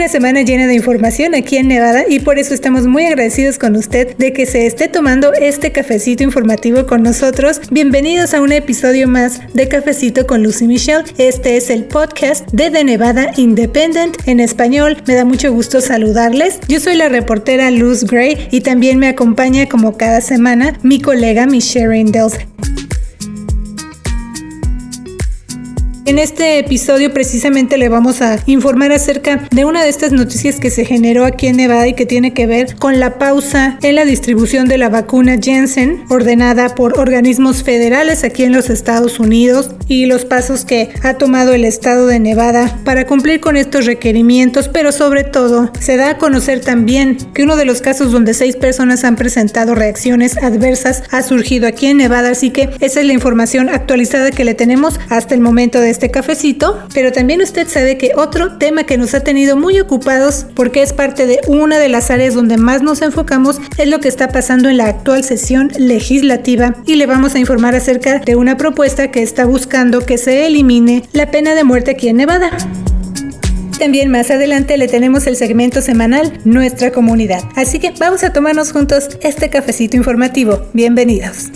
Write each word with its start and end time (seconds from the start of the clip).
una 0.00 0.08
semana 0.08 0.40
llena 0.40 0.66
de 0.66 0.72
información 0.72 1.34
aquí 1.34 1.58
en 1.58 1.68
Nevada 1.68 2.04
y 2.08 2.20
por 2.20 2.38
eso 2.38 2.54
estamos 2.54 2.86
muy 2.86 3.04
agradecidos 3.04 3.58
con 3.58 3.76
usted 3.76 4.16
de 4.16 4.32
que 4.32 4.46
se 4.46 4.64
esté 4.64 4.88
tomando 4.88 5.34
este 5.34 5.72
cafecito 5.72 6.22
informativo 6.22 6.86
con 6.86 7.02
nosotros. 7.02 7.60
Bienvenidos 7.70 8.32
a 8.32 8.40
un 8.40 8.50
episodio 8.50 9.06
más 9.08 9.42
de 9.52 9.68
Cafecito 9.68 10.26
con 10.26 10.42
Lucy 10.42 10.66
Michelle. 10.66 11.04
Este 11.18 11.58
es 11.58 11.68
el 11.68 11.84
podcast 11.84 12.50
de 12.50 12.70
The 12.70 12.82
Nevada 12.82 13.32
Independent 13.36 14.16
en 14.24 14.40
español. 14.40 14.96
Me 15.06 15.16
da 15.16 15.26
mucho 15.26 15.52
gusto 15.52 15.82
saludarles. 15.82 16.60
Yo 16.66 16.80
soy 16.80 16.96
la 16.96 17.10
reportera 17.10 17.70
Luz 17.70 18.04
Gray 18.04 18.48
y 18.50 18.62
también 18.62 18.98
me 18.98 19.08
acompaña 19.08 19.66
como 19.66 19.98
cada 19.98 20.22
semana 20.22 20.78
mi 20.82 21.02
colega 21.02 21.44
Michelle 21.44 21.88
Rindels. 21.88 22.38
En 26.10 26.18
este 26.18 26.58
episodio 26.58 27.14
precisamente 27.14 27.78
le 27.78 27.88
vamos 27.88 28.20
a 28.20 28.40
informar 28.46 28.90
acerca 28.90 29.46
de 29.52 29.64
una 29.64 29.84
de 29.84 29.90
estas 29.90 30.10
noticias 30.10 30.58
que 30.58 30.68
se 30.68 30.84
generó 30.84 31.24
aquí 31.24 31.46
en 31.46 31.58
Nevada 31.58 31.86
y 31.86 31.94
que 31.94 32.04
tiene 32.04 32.34
que 32.34 32.48
ver 32.48 32.74
con 32.74 32.98
la 32.98 33.16
pausa 33.16 33.78
en 33.80 33.94
la 33.94 34.04
distribución 34.04 34.66
de 34.66 34.76
la 34.76 34.88
vacuna 34.88 35.38
Jensen 35.40 36.02
ordenada 36.08 36.74
por 36.74 36.98
organismos 36.98 37.62
federales 37.62 38.24
aquí 38.24 38.42
en 38.42 38.52
los 38.52 38.70
Estados 38.70 39.20
Unidos 39.20 39.70
y 39.86 40.06
los 40.06 40.24
pasos 40.24 40.64
que 40.64 40.90
ha 41.04 41.14
tomado 41.14 41.52
el 41.52 41.64
estado 41.64 42.08
de 42.08 42.18
Nevada 42.18 42.76
para 42.84 43.06
cumplir 43.06 43.38
con 43.38 43.56
estos 43.56 43.86
requerimientos, 43.86 44.66
pero 44.66 44.90
sobre 44.90 45.22
todo 45.22 45.70
se 45.78 45.96
da 45.96 46.10
a 46.10 46.18
conocer 46.18 46.60
también 46.60 47.18
que 47.34 47.44
uno 47.44 47.54
de 47.54 47.66
los 47.66 47.82
casos 47.82 48.10
donde 48.10 48.34
seis 48.34 48.56
personas 48.56 49.04
han 49.04 49.14
presentado 49.14 49.76
reacciones 49.76 50.36
adversas 50.38 51.04
ha 51.12 51.22
surgido 51.22 51.68
aquí 51.68 51.86
en 51.86 51.98
Nevada, 51.98 52.30
así 52.30 52.50
que 52.50 52.70
esa 52.80 52.98
es 52.98 53.06
la 53.06 53.12
información 53.12 53.68
actualizada 53.68 54.32
que 54.32 54.44
le 54.44 54.54
tenemos 54.54 54.98
hasta 55.08 55.36
el 55.36 55.40
momento 55.40 55.78
de 55.78 55.99
este 55.99 55.99
cafecito, 56.08 56.78
pero 56.94 57.10
también 57.10 57.42
usted 57.42 57.66
sabe 57.66 57.98
que 57.98 58.12
otro 58.16 58.58
tema 58.58 58.84
que 58.84 58.96
nos 58.96 59.14
ha 59.14 59.20
tenido 59.20 59.56
muy 59.56 59.80
ocupados 59.80 60.46
porque 60.54 60.82
es 60.82 60.92
parte 60.92 61.26
de 61.26 61.40
una 61.48 61.80
de 61.80 61.88
las 61.88 62.12
áreas 62.12 62.34
donde 62.34 62.56
más 62.56 62.80
nos 62.80 63.02
enfocamos 63.02 63.60
es 63.76 63.88
lo 63.88 63.98
que 63.98 64.08
está 64.08 64.28
pasando 64.28 64.68
en 64.68 64.76
la 64.76 64.86
actual 64.86 65.24
sesión 65.24 65.70
legislativa 65.76 66.76
y 66.86 66.94
le 66.94 67.06
vamos 67.06 67.34
a 67.34 67.40
informar 67.40 67.74
acerca 67.74 68.20
de 68.20 68.36
una 68.36 68.56
propuesta 68.56 69.10
que 69.10 69.22
está 69.22 69.44
buscando 69.44 70.06
que 70.06 70.16
se 70.16 70.46
elimine 70.46 71.02
la 71.12 71.30
pena 71.30 71.54
de 71.54 71.64
muerte 71.64 71.90
aquí 71.90 72.08
en 72.08 72.18
Nevada. 72.18 72.50
También 73.80 74.10
más 74.10 74.30
adelante 74.30 74.76
le 74.76 74.88
tenemos 74.88 75.26
el 75.26 75.36
segmento 75.36 75.80
semanal 75.80 76.38
Nuestra 76.44 76.92
Comunidad. 76.92 77.40
Así 77.56 77.78
que 77.78 77.94
vamos 77.98 78.22
a 78.22 78.32
tomarnos 78.32 78.72
juntos 78.72 79.08
este 79.22 79.48
cafecito 79.48 79.96
informativo. 79.96 80.60
Bienvenidos. 80.74 81.50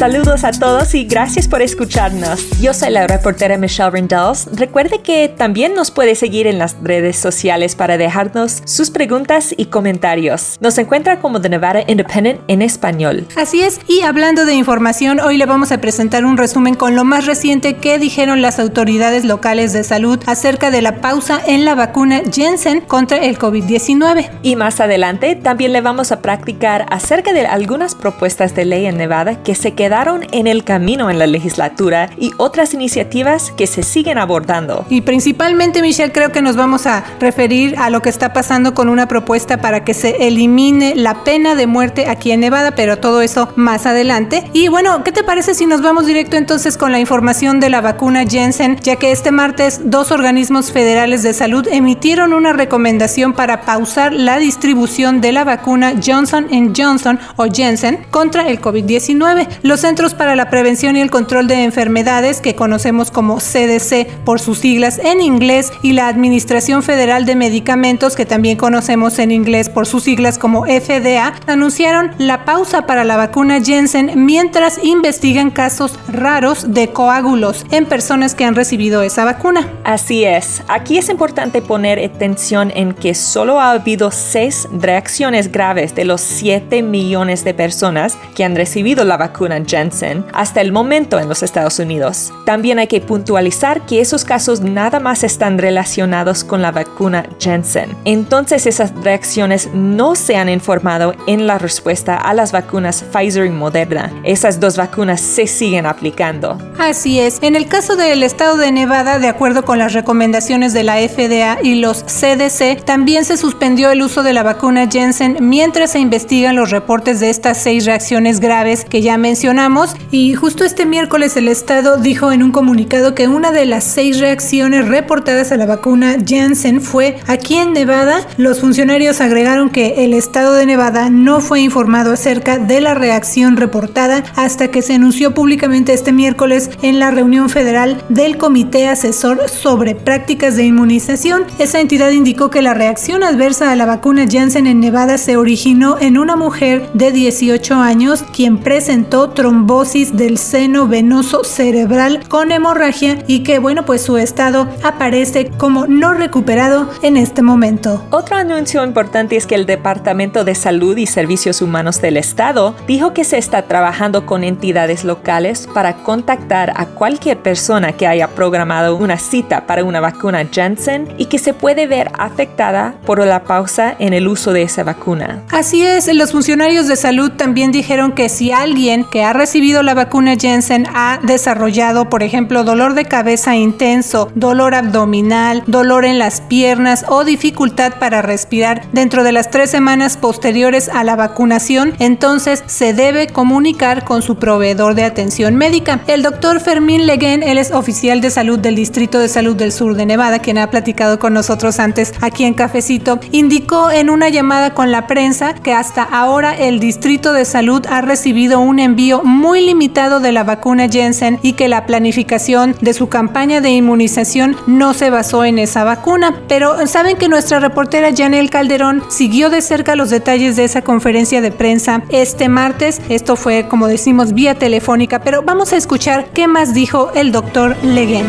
Saludos 0.00 0.44
a 0.44 0.52
todos 0.52 0.94
y 0.94 1.04
gracias 1.04 1.46
por 1.46 1.60
escucharnos. 1.60 2.58
Yo 2.58 2.72
soy 2.72 2.88
la 2.88 3.06
reportera 3.06 3.58
Michelle 3.58 3.90
Rindels. 3.90 4.48
Recuerde 4.50 5.02
que 5.02 5.28
también 5.28 5.74
nos 5.74 5.90
puede 5.90 6.14
seguir 6.14 6.46
en 6.46 6.58
las 6.58 6.74
redes 6.82 7.18
sociales 7.18 7.76
para 7.76 7.98
dejarnos 7.98 8.62
sus 8.64 8.90
preguntas 8.90 9.52
y 9.54 9.66
comentarios. 9.66 10.56
Nos 10.58 10.78
encuentra 10.78 11.20
como 11.20 11.42
The 11.42 11.50
Nevada 11.50 11.82
Independent 11.86 12.40
en 12.48 12.62
español. 12.62 13.26
Así 13.36 13.60
es, 13.60 13.78
y 13.88 14.00
hablando 14.00 14.46
de 14.46 14.54
información, 14.54 15.20
hoy 15.20 15.36
le 15.36 15.44
vamos 15.44 15.70
a 15.70 15.82
presentar 15.82 16.24
un 16.24 16.38
resumen 16.38 16.76
con 16.76 16.96
lo 16.96 17.04
más 17.04 17.26
reciente 17.26 17.74
que 17.76 17.98
dijeron 17.98 18.40
las 18.40 18.58
autoridades 18.58 19.26
locales 19.26 19.74
de 19.74 19.84
salud 19.84 20.18
acerca 20.24 20.70
de 20.70 20.80
la 20.80 21.02
pausa 21.02 21.42
en 21.46 21.66
la 21.66 21.74
vacuna 21.74 22.22
Jensen 22.32 22.80
contra 22.80 23.18
el 23.18 23.38
COVID-19. 23.38 24.30
Y 24.42 24.56
más 24.56 24.80
adelante 24.80 25.34
también 25.34 25.74
le 25.74 25.82
vamos 25.82 26.10
a 26.10 26.22
practicar 26.22 26.86
acerca 26.88 27.34
de 27.34 27.44
algunas 27.46 27.94
propuestas 27.94 28.54
de 28.54 28.64
ley 28.64 28.86
en 28.86 28.96
Nevada 28.96 29.42
que 29.42 29.54
se 29.54 29.74
quedan 29.74 29.89
quedaron 29.90 30.24
en 30.30 30.46
el 30.46 30.62
camino 30.62 31.10
en 31.10 31.18
la 31.18 31.26
legislatura 31.26 32.10
y 32.16 32.30
otras 32.36 32.74
iniciativas 32.74 33.50
que 33.56 33.66
se 33.66 33.82
siguen 33.82 34.18
abordando. 34.18 34.86
Y 34.88 35.00
principalmente, 35.00 35.82
Michelle, 35.82 36.12
creo 36.12 36.30
que 36.30 36.42
nos 36.42 36.54
vamos 36.54 36.86
a 36.86 37.02
referir 37.18 37.74
a 37.76 37.90
lo 37.90 38.00
que 38.00 38.08
está 38.08 38.32
pasando 38.32 38.72
con 38.72 38.88
una 38.88 39.08
propuesta 39.08 39.56
para 39.56 39.82
que 39.82 39.92
se 39.92 40.28
elimine 40.28 40.94
la 40.94 41.24
pena 41.24 41.56
de 41.56 41.66
muerte 41.66 42.06
aquí 42.08 42.30
en 42.30 42.38
Nevada, 42.38 42.70
pero 42.76 42.98
todo 42.98 43.20
eso 43.20 43.48
más 43.56 43.84
adelante. 43.84 44.48
Y 44.52 44.68
bueno, 44.68 45.02
¿qué 45.02 45.10
te 45.10 45.24
parece 45.24 45.54
si 45.54 45.66
nos 45.66 45.82
vamos 45.82 46.06
directo 46.06 46.36
entonces 46.36 46.76
con 46.76 46.92
la 46.92 47.00
información 47.00 47.58
de 47.58 47.70
la 47.70 47.80
vacuna 47.80 48.24
Jensen, 48.24 48.78
ya 48.82 48.94
que 48.94 49.10
este 49.10 49.32
martes 49.32 49.80
dos 49.90 50.12
organismos 50.12 50.70
federales 50.70 51.24
de 51.24 51.34
salud 51.34 51.66
emitieron 51.68 52.32
una 52.32 52.52
recomendación 52.52 53.32
para 53.32 53.62
pausar 53.62 54.12
la 54.12 54.38
distribución 54.38 55.20
de 55.20 55.32
la 55.32 55.42
vacuna 55.42 55.94
Johnson 56.00 56.46
Johnson 56.76 57.18
o 57.34 57.46
Jensen 57.46 58.06
contra 58.12 58.46
el 58.46 58.60
COVID-19. 58.60 59.48
Los 59.62 59.79
Centros 59.80 60.14
para 60.14 60.36
la 60.36 60.50
Prevención 60.50 60.96
y 60.96 61.00
el 61.00 61.10
Control 61.10 61.46
de 61.46 61.64
Enfermedades, 61.64 62.40
que 62.40 62.54
conocemos 62.54 63.10
como 63.10 63.38
CDC 63.38 64.06
por 64.24 64.38
sus 64.38 64.58
siglas 64.58 65.00
en 65.02 65.20
inglés, 65.20 65.72
y 65.82 65.92
la 65.92 66.08
Administración 66.08 66.82
Federal 66.82 67.24
de 67.24 67.34
Medicamentos, 67.34 68.14
que 68.14 68.26
también 68.26 68.58
conocemos 68.58 69.18
en 69.18 69.30
inglés 69.30 69.68
por 69.68 69.86
sus 69.86 70.04
siglas 70.04 70.38
como 70.38 70.66
FDA, 70.66 71.32
anunciaron 71.46 72.10
la 72.18 72.44
pausa 72.44 72.86
para 72.86 73.04
la 73.04 73.16
vacuna 73.16 73.60
Jensen 73.62 74.12
mientras 74.26 74.84
investigan 74.84 75.50
casos 75.50 75.98
raros 76.08 76.74
de 76.74 76.88
coágulos 76.88 77.64
en 77.70 77.86
personas 77.86 78.34
que 78.34 78.44
han 78.44 78.54
recibido 78.54 79.02
esa 79.02 79.24
vacuna. 79.24 79.68
Así 79.84 80.24
es. 80.24 80.62
Aquí 80.68 80.98
es 80.98 81.08
importante 81.08 81.62
poner 81.62 81.98
atención 81.98 82.70
en 82.74 82.92
que 82.92 83.14
solo 83.14 83.60
ha 83.60 83.70
habido 83.70 84.10
seis 84.10 84.68
reacciones 84.72 85.50
graves 85.50 85.94
de 85.94 86.04
los 86.04 86.20
7 86.20 86.82
millones 86.82 87.44
de 87.44 87.54
personas 87.54 88.18
que 88.34 88.44
han 88.44 88.56
recibido 88.56 89.04
la 89.04 89.16
vacuna 89.16 89.62
Jensen 89.70 90.24
hasta 90.32 90.60
el 90.60 90.72
momento 90.72 91.18
en 91.18 91.28
los 91.28 91.42
Estados 91.42 91.78
Unidos. 91.78 92.32
También 92.44 92.78
hay 92.78 92.88
que 92.88 93.00
puntualizar 93.00 93.86
que 93.86 94.00
esos 94.00 94.24
casos 94.24 94.60
nada 94.60 94.98
más 94.98 95.22
están 95.22 95.58
relacionados 95.58 96.42
con 96.42 96.60
la 96.62 96.72
vacuna 96.72 97.26
Jensen. 97.38 97.96
Entonces 98.04 98.66
esas 98.66 98.92
reacciones 99.02 99.70
no 99.72 100.14
se 100.14 100.36
han 100.36 100.48
informado 100.48 101.14
en 101.26 101.46
la 101.46 101.58
respuesta 101.58 102.16
a 102.16 102.34
las 102.34 102.52
vacunas 102.52 103.04
Pfizer 103.12 103.46
y 103.46 103.50
Moderna. 103.50 104.12
Esas 104.24 104.58
dos 104.58 104.76
vacunas 104.76 105.20
se 105.20 105.46
siguen 105.46 105.86
aplicando. 105.86 106.58
Así 106.78 107.20
es. 107.20 107.38
En 107.42 107.56
el 107.56 107.66
caso 107.66 107.96
del 107.96 108.22
estado 108.22 108.56
de 108.56 108.72
Nevada, 108.72 109.18
de 109.18 109.28
acuerdo 109.28 109.64
con 109.64 109.78
las 109.78 109.92
recomendaciones 109.92 110.72
de 110.72 110.84
la 110.84 110.96
FDA 110.96 111.58
y 111.62 111.76
los 111.76 112.04
CDC, 112.04 112.84
también 112.84 113.24
se 113.24 113.36
suspendió 113.36 113.90
el 113.90 114.02
uso 114.02 114.22
de 114.22 114.32
la 114.32 114.42
vacuna 114.42 114.88
Jensen 114.90 115.36
mientras 115.40 115.92
se 115.92 115.98
investigan 115.98 116.56
los 116.56 116.70
reportes 116.70 117.20
de 117.20 117.30
estas 117.30 117.62
seis 117.62 117.84
reacciones 117.84 118.40
graves 118.40 118.84
que 118.84 119.02
ya 119.02 119.18
mencioné 119.60 119.70
y 120.10 120.34
justo 120.34 120.64
este 120.64 120.86
miércoles 120.86 121.36
el 121.36 121.46
Estado 121.46 121.96
dijo 121.96 122.32
en 122.32 122.42
un 122.42 122.50
comunicado 122.50 123.14
que 123.14 123.28
una 123.28 123.52
de 123.52 123.66
las 123.66 123.84
seis 123.84 124.18
reacciones 124.18 124.88
reportadas 124.88 125.52
a 125.52 125.56
la 125.56 125.66
vacuna 125.66 126.16
Janssen 126.26 126.80
fue 126.80 127.18
aquí 127.26 127.56
en 127.56 127.72
Nevada. 127.72 128.26
Los 128.36 128.60
funcionarios 128.60 129.20
agregaron 129.20 129.70
que 129.70 130.04
el 130.04 130.14
Estado 130.14 130.54
de 130.54 130.66
Nevada 130.66 131.10
no 131.10 131.40
fue 131.40 131.60
informado 131.60 132.12
acerca 132.12 132.58
de 132.58 132.80
la 132.80 132.94
reacción 132.94 133.56
reportada 133.56 134.24
hasta 134.34 134.68
que 134.68 134.82
se 134.82 134.94
anunció 134.94 135.34
públicamente 135.34 135.92
este 135.92 136.12
miércoles 136.12 136.70
en 136.82 136.98
la 136.98 137.10
reunión 137.10 137.48
federal 137.48 138.02
del 138.08 138.36
Comité 138.36 138.88
Asesor 138.88 139.48
sobre 139.48 139.94
Prácticas 139.94 140.56
de 140.56 140.64
Inmunización. 140.64 141.44
Esa 141.58 141.80
entidad 141.80 142.10
indicó 142.10 142.50
que 142.50 142.62
la 142.62 142.74
reacción 142.74 143.22
adversa 143.22 143.70
a 143.70 143.76
la 143.76 143.86
vacuna 143.86 144.26
Janssen 144.28 144.66
en 144.66 144.80
Nevada 144.80 145.18
se 145.18 145.36
originó 145.36 145.98
en 146.00 146.18
una 146.18 146.34
mujer 146.34 146.90
de 146.94 147.12
18 147.12 147.74
años 147.74 148.24
quien 148.34 148.58
presentó 148.58 149.30
trombosis 149.40 150.18
del 150.18 150.36
seno 150.36 150.86
venoso 150.86 151.44
cerebral 151.44 152.28
con 152.28 152.52
hemorragia 152.52 153.24
y 153.26 153.42
que 153.42 153.58
bueno 153.58 153.86
pues 153.86 154.02
su 154.02 154.18
estado 154.18 154.68
aparece 154.82 155.48
como 155.56 155.86
no 155.86 156.12
recuperado 156.12 156.90
en 157.00 157.16
este 157.16 157.40
momento. 157.40 158.04
Otro 158.10 158.36
anuncio 158.36 158.84
importante 158.84 159.36
es 159.36 159.46
que 159.46 159.54
el 159.54 159.64
Departamento 159.64 160.44
de 160.44 160.54
Salud 160.54 160.94
y 160.98 161.06
Servicios 161.06 161.62
Humanos 161.62 162.02
del 162.02 162.18
Estado 162.18 162.74
dijo 162.86 163.14
que 163.14 163.24
se 163.24 163.38
está 163.38 163.62
trabajando 163.62 164.26
con 164.26 164.44
entidades 164.44 165.04
locales 165.04 165.66
para 165.72 165.94
contactar 166.02 166.74
a 166.76 166.84
cualquier 166.84 167.38
persona 167.38 167.92
que 167.92 168.06
haya 168.06 168.28
programado 168.28 168.94
una 168.94 169.16
cita 169.16 169.66
para 169.66 169.84
una 169.84 170.00
vacuna 170.00 170.46
Janssen 170.52 171.14
y 171.16 171.26
que 171.26 171.38
se 171.38 171.54
puede 171.54 171.86
ver 171.86 172.12
afectada 172.18 172.96
por 173.06 173.24
la 173.26 173.44
pausa 173.44 173.96
en 173.98 174.12
el 174.12 174.28
uso 174.28 174.52
de 174.52 174.64
esa 174.64 174.84
vacuna. 174.84 175.42
Así 175.50 175.82
es, 175.82 176.14
los 176.14 176.32
funcionarios 176.32 176.88
de 176.88 176.96
salud 176.96 177.30
también 177.30 177.72
dijeron 177.72 178.12
que 178.12 178.28
si 178.28 178.52
alguien 178.52 179.06
que 179.10 179.24
ha 179.24 179.29
ha 179.30 179.32
recibido 179.32 179.84
la 179.84 179.94
vacuna 179.94 180.34
Jensen 180.34 180.88
ha 180.92 181.20
desarrollado, 181.22 182.08
por 182.08 182.24
ejemplo, 182.24 182.64
dolor 182.64 182.94
de 182.94 183.04
cabeza 183.04 183.54
intenso, 183.54 184.28
dolor 184.34 184.74
abdominal, 184.74 185.62
dolor 185.68 186.04
en 186.04 186.18
las 186.18 186.40
piernas 186.40 187.04
o 187.06 187.22
dificultad 187.22 187.92
para 188.00 188.22
respirar 188.22 188.82
dentro 188.90 189.22
de 189.22 189.30
las 189.30 189.48
tres 189.48 189.70
semanas 189.70 190.16
posteriores 190.16 190.88
a 190.88 191.04
la 191.04 191.14
vacunación, 191.14 191.94
entonces 192.00 192.64
se 192.66 192.92
debe 192.92 193.28
comunicar 193.28 194.04
con 194.04 194.22
su 194.22 194.34
proveedor 194.34 194.96
de 194.96 195.04
atención 195.04 195.54
médica. 195.54 196.00
El 196.08 196.22
doctor 196.22 196.58
Fermín 196.58 197.06
Leguen, 197.06 197.44
él 197.44 197.58
es 197.58 197.70
oficial 197.70 198.20
de 198.20 198.30
salud 198.30 198.58
del 198.58 198.74
Distrito 198.74 199.20
de 199.20 199.28
Salud 199.28 199.54
del 199.54 199.70
Sur 199.70 199.94
de 199.94 200.06
Nevada, 200.06 200.40
quien 200.40 200.58
ha 200.58 200.70
platicado 200.70 201.20
con 201.20 201.34
nosotros 201.34 201.78
antes 201.78 202.14
aquí 202.20 202.46
en 202.46 202.54
Cafecito, 202.54 203.20
indicó 203.30 203.92
en 203.92 204.10
una 204.10 204.28
llamada 204.28 204.74
con 204.74 204.90
la 204.90 205.06
prensa 205.06 205.54
que 205.54 205.72
hasta 205.72 206.02
ahora 206.02 206.56
el 206.56 206.80
Distrito 206.80 207.32
de 207.32 207.44
Salud 207.44 207.86
ha 207.88 208.00
recibido 208.00 208.58
un 208.58 208.80
envío 208.80 209.19
muy 209.24 209.64
limitado 209.64 210.20
de 210.20 210.32
la 210.32 210.44
vacuna 210.44 210.88
Jensen 210.88 211.38
y 211.42 211.54
que 211.54 211.68
la 211.68 211.86
planificación 211.86 212.74
de 212.80 212.92
su 212.92 213.08
campaña 213.08 213.60
de 213.60 213.70
inmunización 213.70 214.56
no 214.66 214.94
se 214.94 215.10
basó 215.10 215.44
en 215.44 215.58
esa 215.58 215.84
vacuna. 215.84 216.42
Pero 216.48 216.86
saben 216.86 217.16
que 217.16 217.28
nuestra 217.28 217.60
reportera 217.60 218.10
Janel 218.16 218.50
Calderón 218.50 219.02
siguió 219.08 219.50
de 219.50 219.62
cerca 219.62 219.96
los 219.96 220.10
detalles 220.10 220.56
de 220.56 220.64
esa 220.64 220.82
conferencia 220.82 221.40
de 221.40 221.52
prensa 221.52 222.02
este 222.10 222.48
martes. 222.48 223.00
Esto 223.08 223.36
fue, 223.36 223.66
como 223.68 223.88
decimos, 223.88 224.32
vía 224.32 224.54
telefónica, 224.54 225.20
pero 225.20 225.42
vamos 225.42 225.72
a 225.72 225.76
escuchar 225.76 226.30
qué 226.32 226.48
más 226.48 226.74
dijo 226.74 227.10
el 227.14 227.32
doctor 227.32 227.76
Leguen 227.82 228.26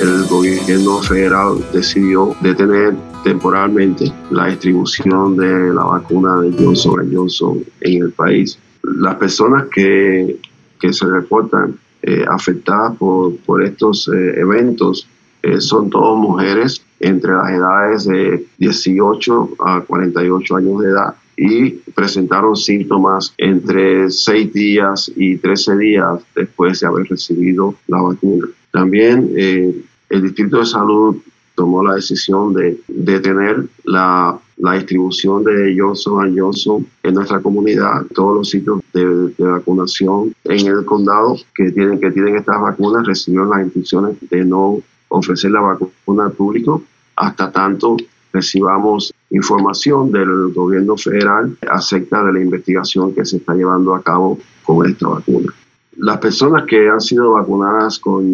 el 0.00 0.24
gobierno 0.24 1.02
federal 1.02 1.58
decidió 1.72 2.34
detener 2.40 2.94
temporalmente 3.22 4.10
la 4.30 4.46
distribución 4.46 5.36
de 5.36 5.74
la 5.74 5.84
vacuna 5.84 6.40
de 6.40 6.52
Johnson 6.52 7.10
Johnson 7.12 7.64
en 7.82 8.04
el 8.04 8.12
país. 8.12 8.58
Las 8.82 9.16
personas 9.16 9.64
que, 9.70 10.38
que 10.80 10.92
se 10.92 11.06
reportan 11.06 11.78
eh, 12.02 12.24
afectadas 12.28 12.96
por, 12.96 13.36
por 13.38 13.62
estos 13.62 14.08
eh, 14.08 14.40
eventos 14.40 15.06
eh, 15.42 15.60
son 15.60 15.90
todas 15.90 16.18
mujeres 16.18 16.82
entre 16.98 17.32
las 17.32 17.50
edades 17.50 18.04
de 18.06 18.46
18 18.58 19.50
a 19.58 19.80
48 19.82 20.56
años 20.56 20.82
de 20.82 20.88
edad 20.88 21.14
y 21.36 21.70
presentaron 21.94 22.56
síntomas 22.56 23.34
entre 23.36 24.10
6 24.10 24.52
días 24.52 25.12
y 25.14 25.36
13 25.36 25.76
días 25.76 26.20
después 26.34 26.80
de 26.80 26.86
haber 26.86 27.06
recibido 27.06 27.74
la 27.86 28.00
vacuna. 28.00 28.48
También 28.70 29.32
el 29.36 30.22
Distrito 30.22 30.58
de 30.58 30.66
Salud 30.66 31.16
tomó 31.54 31.82
la 31.82 31.94
decisión 31.94 32.52
de 32.52 32.78
detener 32.88 33.66
la, 33.84 34.38
la 34.60 34.74
distribución 34.74 35.42
de 35.44 35.74
Johnson 35.76 36.36
Johnson 36.36 36.86
en 37.02 37.14
nuestra 37.14 37.40
comunidad, 37.40 38.04
todos 38.14 38.36
los 38.36 38.50
sitios 38.50 38.80
de, 38.92 39.32
vacunación 39.38 40.34
en 40.44 40.66
el 40.66 40.84
condado 40.84 41.36
que 41.54 41.70
tienen, 41.72 41.98
que 41.98 42.10
tienen 42.10 42.36
estas 42.36 42.60
vacunas 42.60 43.06
recibieron 43.06 43.50
las 43.50 43.62
instrucciones 43.62 44.16
de 44.28 44.44
no 44.44 44.80
ofrecer 45.08 45.50
la 45.50 45.60
vacuna 45.60 46.24
al 46.24 46.32
público 46.32 46.82
hasta 47.16 47.50
tanto 47.50 47.96
recibamos 48.32 49.12
información 49.30 50.12
del 50.12 50.52
gobierno 50.52 50.96
federal 50.96 51.56
acerca 51.68 52.22
de 52.24 52.32
la 52.32 52.40
investigación 52.40 53.14
que 53.14 53.24
se 53.24 53.38
está 53.38 53.54
llevando 53.54 53.94
a 53.94 54.02
cabo 54.02 54.38
con 54.64 54.86
esta 54.86 55.08
vacuna. 55.08 55.52
Las 56.02 56.16
personas 56.16 56.64
que 56.66 56.88
han 56.88 57.00
sido 57.00 57.32
vacunadas 57.32 57.98
con, 57.98 58.24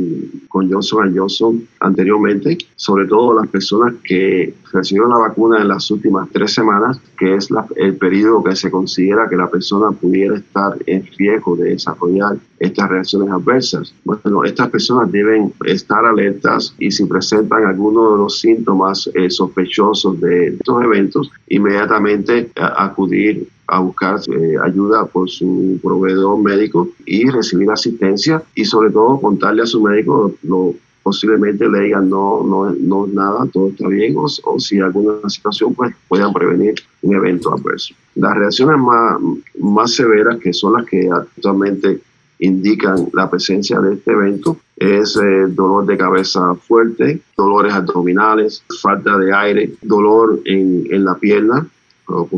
con 0.48 0.70
Johnson 0.70 1.12
Johnson 1.16 1.66
anteriormente, 1.80 2.58
sobre 2.76 3.06
todo 3.06 3.40
las 3.40 3.48
personas 3.48 3.94
que 4.04 4.54
recibieron 4.72 5.10
la 5.10 5.18
vacuna 5.18 5.60
en 5.60 5.66
las 5.66 5.90
últimas 5.90 6.28
tres 6.30 6.54
semanas, 6.54 7.00
que 7.18 7.34
es 7.34 7.48
el 7.74 7.96
periodo 7.96 8.44
que 8.44 8.54
se 8.54 8.70
considera 8.70 9.28
que 9.28 9.34
la 9.34 9.50
persona 9.50 9.90
pudiera 9.90 10.36
estar 10.36 10.76
en 10.86 11.06
riesgo 11.18 11.56
de 11.56 11.70
desarrollar 11.70 12.36
estas 12.58 12.88
reacciones 12.88 13.31
adversas. 13.31 13.94
Bueno, 14.05 14.44
estas 14.44 14.70
personas 14.70 15.11
deben 15.12 15.53
estar 15.64 16.05
alertas 16.05 16.75
y 16.79 16.91
si 16.91 17.05
presentan 17.05 17.64
alguno 17.64 18.12
de 18.12 18.19
los 18.19 18.41
síntomas 18.41 19.11
eh, 19.14 19.31
sospechosos 19.31 20.20
de 20.20 20.49
estos 20.49 20.82
eventos, 20.82 21.31
inmediatamente 21.49 22.50
acudir 22.56 23.49
a 23.69 23.81
buscar 23.81 24.20
eh, 24.29 24.55
ayuda 24.62 25.06
por 25.06 25.29
su 25.29 25.79
proveedor 25.82 26.41
médico 26.41 26.88
y 27.05 27.29
recibir 27.29 27.70
asistencia 27.70 28.43
y 28.55 28.64
sobre 28.64 28.91
todo 28.91 29.20
contarle 29.20 29.62
a 29.62 29.67
su 29.67 29.82
médico 29.82 30.32
lo, 30.43 30.75
posiblemente 31.06 31.69
le 31.69 31.82
digan 31.82 32.08
no, 32.11 32.43
no, 32.43 32.75
no 32.81 33.06
nada, 33.06 33.47
todo 33.53 33.69
está 33.69 33.87
bien 33.88 34.17
o, 34.17 34.25
o, 34.25 34.58
si 34.58 34.81
alguna 34.81 35.29
situación 35.29 35.73
pues 35.75 35.94
puedan 36.08 36.32
prevenir 36.32 36.75
un 37.03 37.14
evento 37.14 37.55
adverso. 37.55 37.94
Las 38.17 38.35
reacciones 38.37 38.79
más, 38.79 39.17
más 39.58 39.93
severas 39.93 40.38
que 40.38 40.53
son 40.53 40.73
las 40.73 40.85
que 40.87 41.08
actualmente 41.08 42.00
indican 42.38 43.08
la 43.12 43.30
presencia 43.30 43.78
de 43.80 43.94
este 43.94 44.12
evento 44.12 44.58
es 44.76 45.16
eh, 45.16 45.46
dolor 45.48 45.86
de 45.86 45.96
cabeza 45.96 46.54
fuerte, 46.54 47.20
dolores 47.36 47.72
abdominales, 47.72 48.62
falta 48.82 49.16
de 49.16 49.34
aire, 49.34 49.72
dolor 49.82 50.40
en, 50.44 50.86
en 50.90 51.04
la 51.04 51.14
pierna, 51.14 51.66
o 52.08 52.28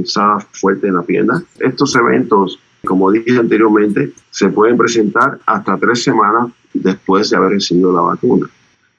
fuerte 0.53 0.87
en 0.87 0.97
la 0.97 1.03
pierna. 1.03 1.43
Estos 1.59 1.95
eventos, 1.97 2.59
como 2.85 3.11
dije 3.11 3.37
anteriormente, 3.39 4.13
se 4.31 4.49
pueden 4.49 4.77
presentar 4.77 5.39
hasta 5.47 5.77
tres 5.77 6.05
semanas 6.05 6.53
después 6.73 7.31
de 7.31 7.37
haber 7.37 7.53
recibido 7.53 7.93
la 7.93 8.01
vacuna. 8.03 8.49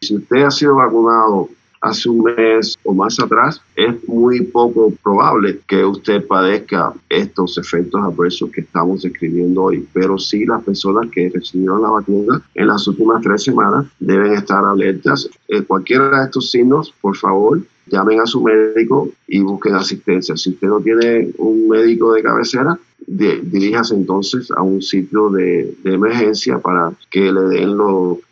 Si 0.02 0.16
usted 0.16 0.44
ha 0.44 0.52
sido 0.52 0.76
vacunado 0.76 1.50
hace 1.82 2.10
un 2.10 2.24
mes 2.24 2.78
o 2.84 2.94
más 2.94 3.20
atrás, 3.20 3.62
es 3.76 4.08
muy 4.08 4.42
poco 4.42 4.94
probable 5.04 5.60
que 5.68 5.84
usted 5.84 6.26
padezca 6.26 6.94
estos 7.10 7.58
efectos 7.58 8.02
adversos 8.04 8.52
que 8.52 8.62
estamos 8.62 9.02
describiendo 9.02 9.64
hoy. 9.64 9.88
Pero 9.94 10.18
sí 10.18 10.46
las 10.46 10.64
personas 10.64 11.10
que 11.12 11.30
recibieron 11.30 11.82
la 11.82 11.90
vacuna 11.90 12.42
en 12.56 12.68
las 12.68 12.88
últimas 12.88 13.22
tres 13.22 13.44
semanas 13.44 13.88
deben 14.00 14.34
estar 14.34 14.64
alertas. 14.64 15.30
En 15.48 15.64
cualquiera 15.64 16.20
de 16.20 16.26
estos 16.26 16.52
signos, 16.52 16.94
por 17.02 17.16
favor, 17.16 17.62
llamen 17.88 18.22
a 18.22 18.26
su 18.26 18.42
médico 18.42 19.10
y 19.28 19.42
busquen 19.42 19.76
asistencia. 19.76 20.36
Si 20.38 20.52
usted 20.52 20.68
no 20.68 20.80
tiene 20.80 21.30
un 21.38 21.68
médico 21.68 22.14
de 22.14 22.24
cabecera, 22.24 22.78
diríjase 23.08 23.96
entonces 23.96 24.52
a 24.52 24.62
un 24.62 24.82
sitio 24.82 25.30
de, 25.30 25.74
emergencia 25.84 26.60
para 26.60 26.92
que 27.10 27.32
le 27.32 27.42
den 27.42 27.78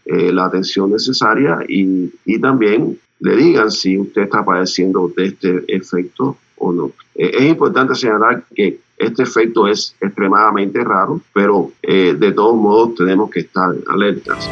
eh, 0.06 0.32
la 0.32 0.46
atención 0.46 0.92
necesaria 0.92 1.60
y, 1.68 2.12
y, 2.26 2.40
también 2.40 2.98
le 3.20 3.36
digan 3.36 3.72
si 3.72 3.98
usted 3.98 4.24
está 4.24 4.44
padeciendo 4.44 5.12
de 5.16 5.26
este 5.28 5.64
efecto 5.68 6.38
o 6.58 6.72
no. 6.72 6.92
Eh, 7.16 7.32
es 7.34 7.44
importante 7.44 7.96
señalar 7.96 8.44
que 8.54 8.80
este 8.98 9.24
efecto 9.24 9.68
es 9.68 9.96
extremadamente 10.02 10.84
raro, 10.84 11.22
pero 11.34 11.72
eh, 11.82 12.16
de 12.18 12.32
todos 12.32 12.56
modos 12.56 12.96
tenemos 12.96 13.30
que 13.30 13.42
estar 13.42 13.74
alertas. 13.88 14.50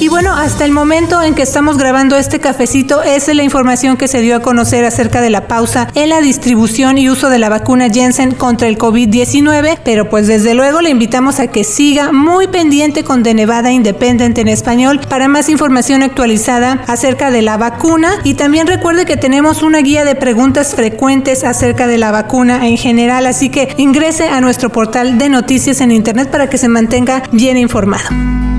Y 0.00 0.08
bueno, 0.08 0.34
hasta 0.34 0.64
el 0.64 0.72
momento 0.72 1.20
en 1.20 1.34
que 1.34 1.42
estamos 1.42 1.76
grabando 1.76 2.16
este 2.16 2.40
cafecito, 2.40 3.02
esa 3.02 3.32
es 3.32 3.36
la 3.36 3.42
información 3.42 3.98
que 3.98 4.08
se 4.08 4.22
dio 4.22 4.34
a 4.34 4.40
conocer 4.40 4.86
acerca 4.86 5.20
de 5.20 5.28
la 5.28 5.46
pausa 5.46 5.88
en 5.94 6.08
la 6.08 6.22
distribución 6.22 6.96
y 6.96 7.10
uso 7.10 7.28
de 7.28 7.38
la 7.38 7.50
vacuna 7.50 7.90
Jensen 7.90 8.32
contra 8.34 8.66
el 8.66 8.78
COVID-19, 8.78 9.78
pero 9.84 10.08
pues 10.08 10.26
desde 10.26 10.54
luego 10.54 10.80
le 10.80 10.88
invitamos 10.88 11.38
a 11.38 11.48
que 11.48 11.64
siga 11.64 12.12
muy 12.12 12.46
pendiente 12.46 13.04
con 13.04 13.22
De 13.22 13.34
Nevada 13.34 13.72
Independent 13.72 14.38
en 14.38 14.48
español 14.48 15.00
para 15.06 15.28
más 15.28 15.50
información 15.50 16.02
actualizada 16.02 16.82
acerca 16.86 17.30
de 17.30 17.42
la 17.42 17.58
vacuna. 17.58 18.10
Y 18.24 18.34
también 18.34 18.66
recuerde 18.66 19.04
que 19.04 19.18
tenemos 19.18 19.62
una 19.62 19.80
guía 19.80 20.06
de 20.06 20.14
preguntas 20.14 20.74
frecuentes 20.74 21.44
acerca 21.44 21.86
de 21.86 21.98
la 21.98 22.10
vacuna 22.10 22.66
en 22.66 22.78
general, 22.78 23.26
así 23.26 23.50
que 23.50 23.74
ingrese 23.76 24.28
a 24.28 24.40
nuestro 24.40 24.70
portal 24.70 25.18
de 25.18 25.28
noticias 25.28 25.82
en 25.82 25.92
internet 25.92 26.30
para 26.30 26.48
que 26.48 26.56
se 26.56 26.68
mantenga 26.68 27.22
bien 27.32 27.58
informado. 27.58 28.49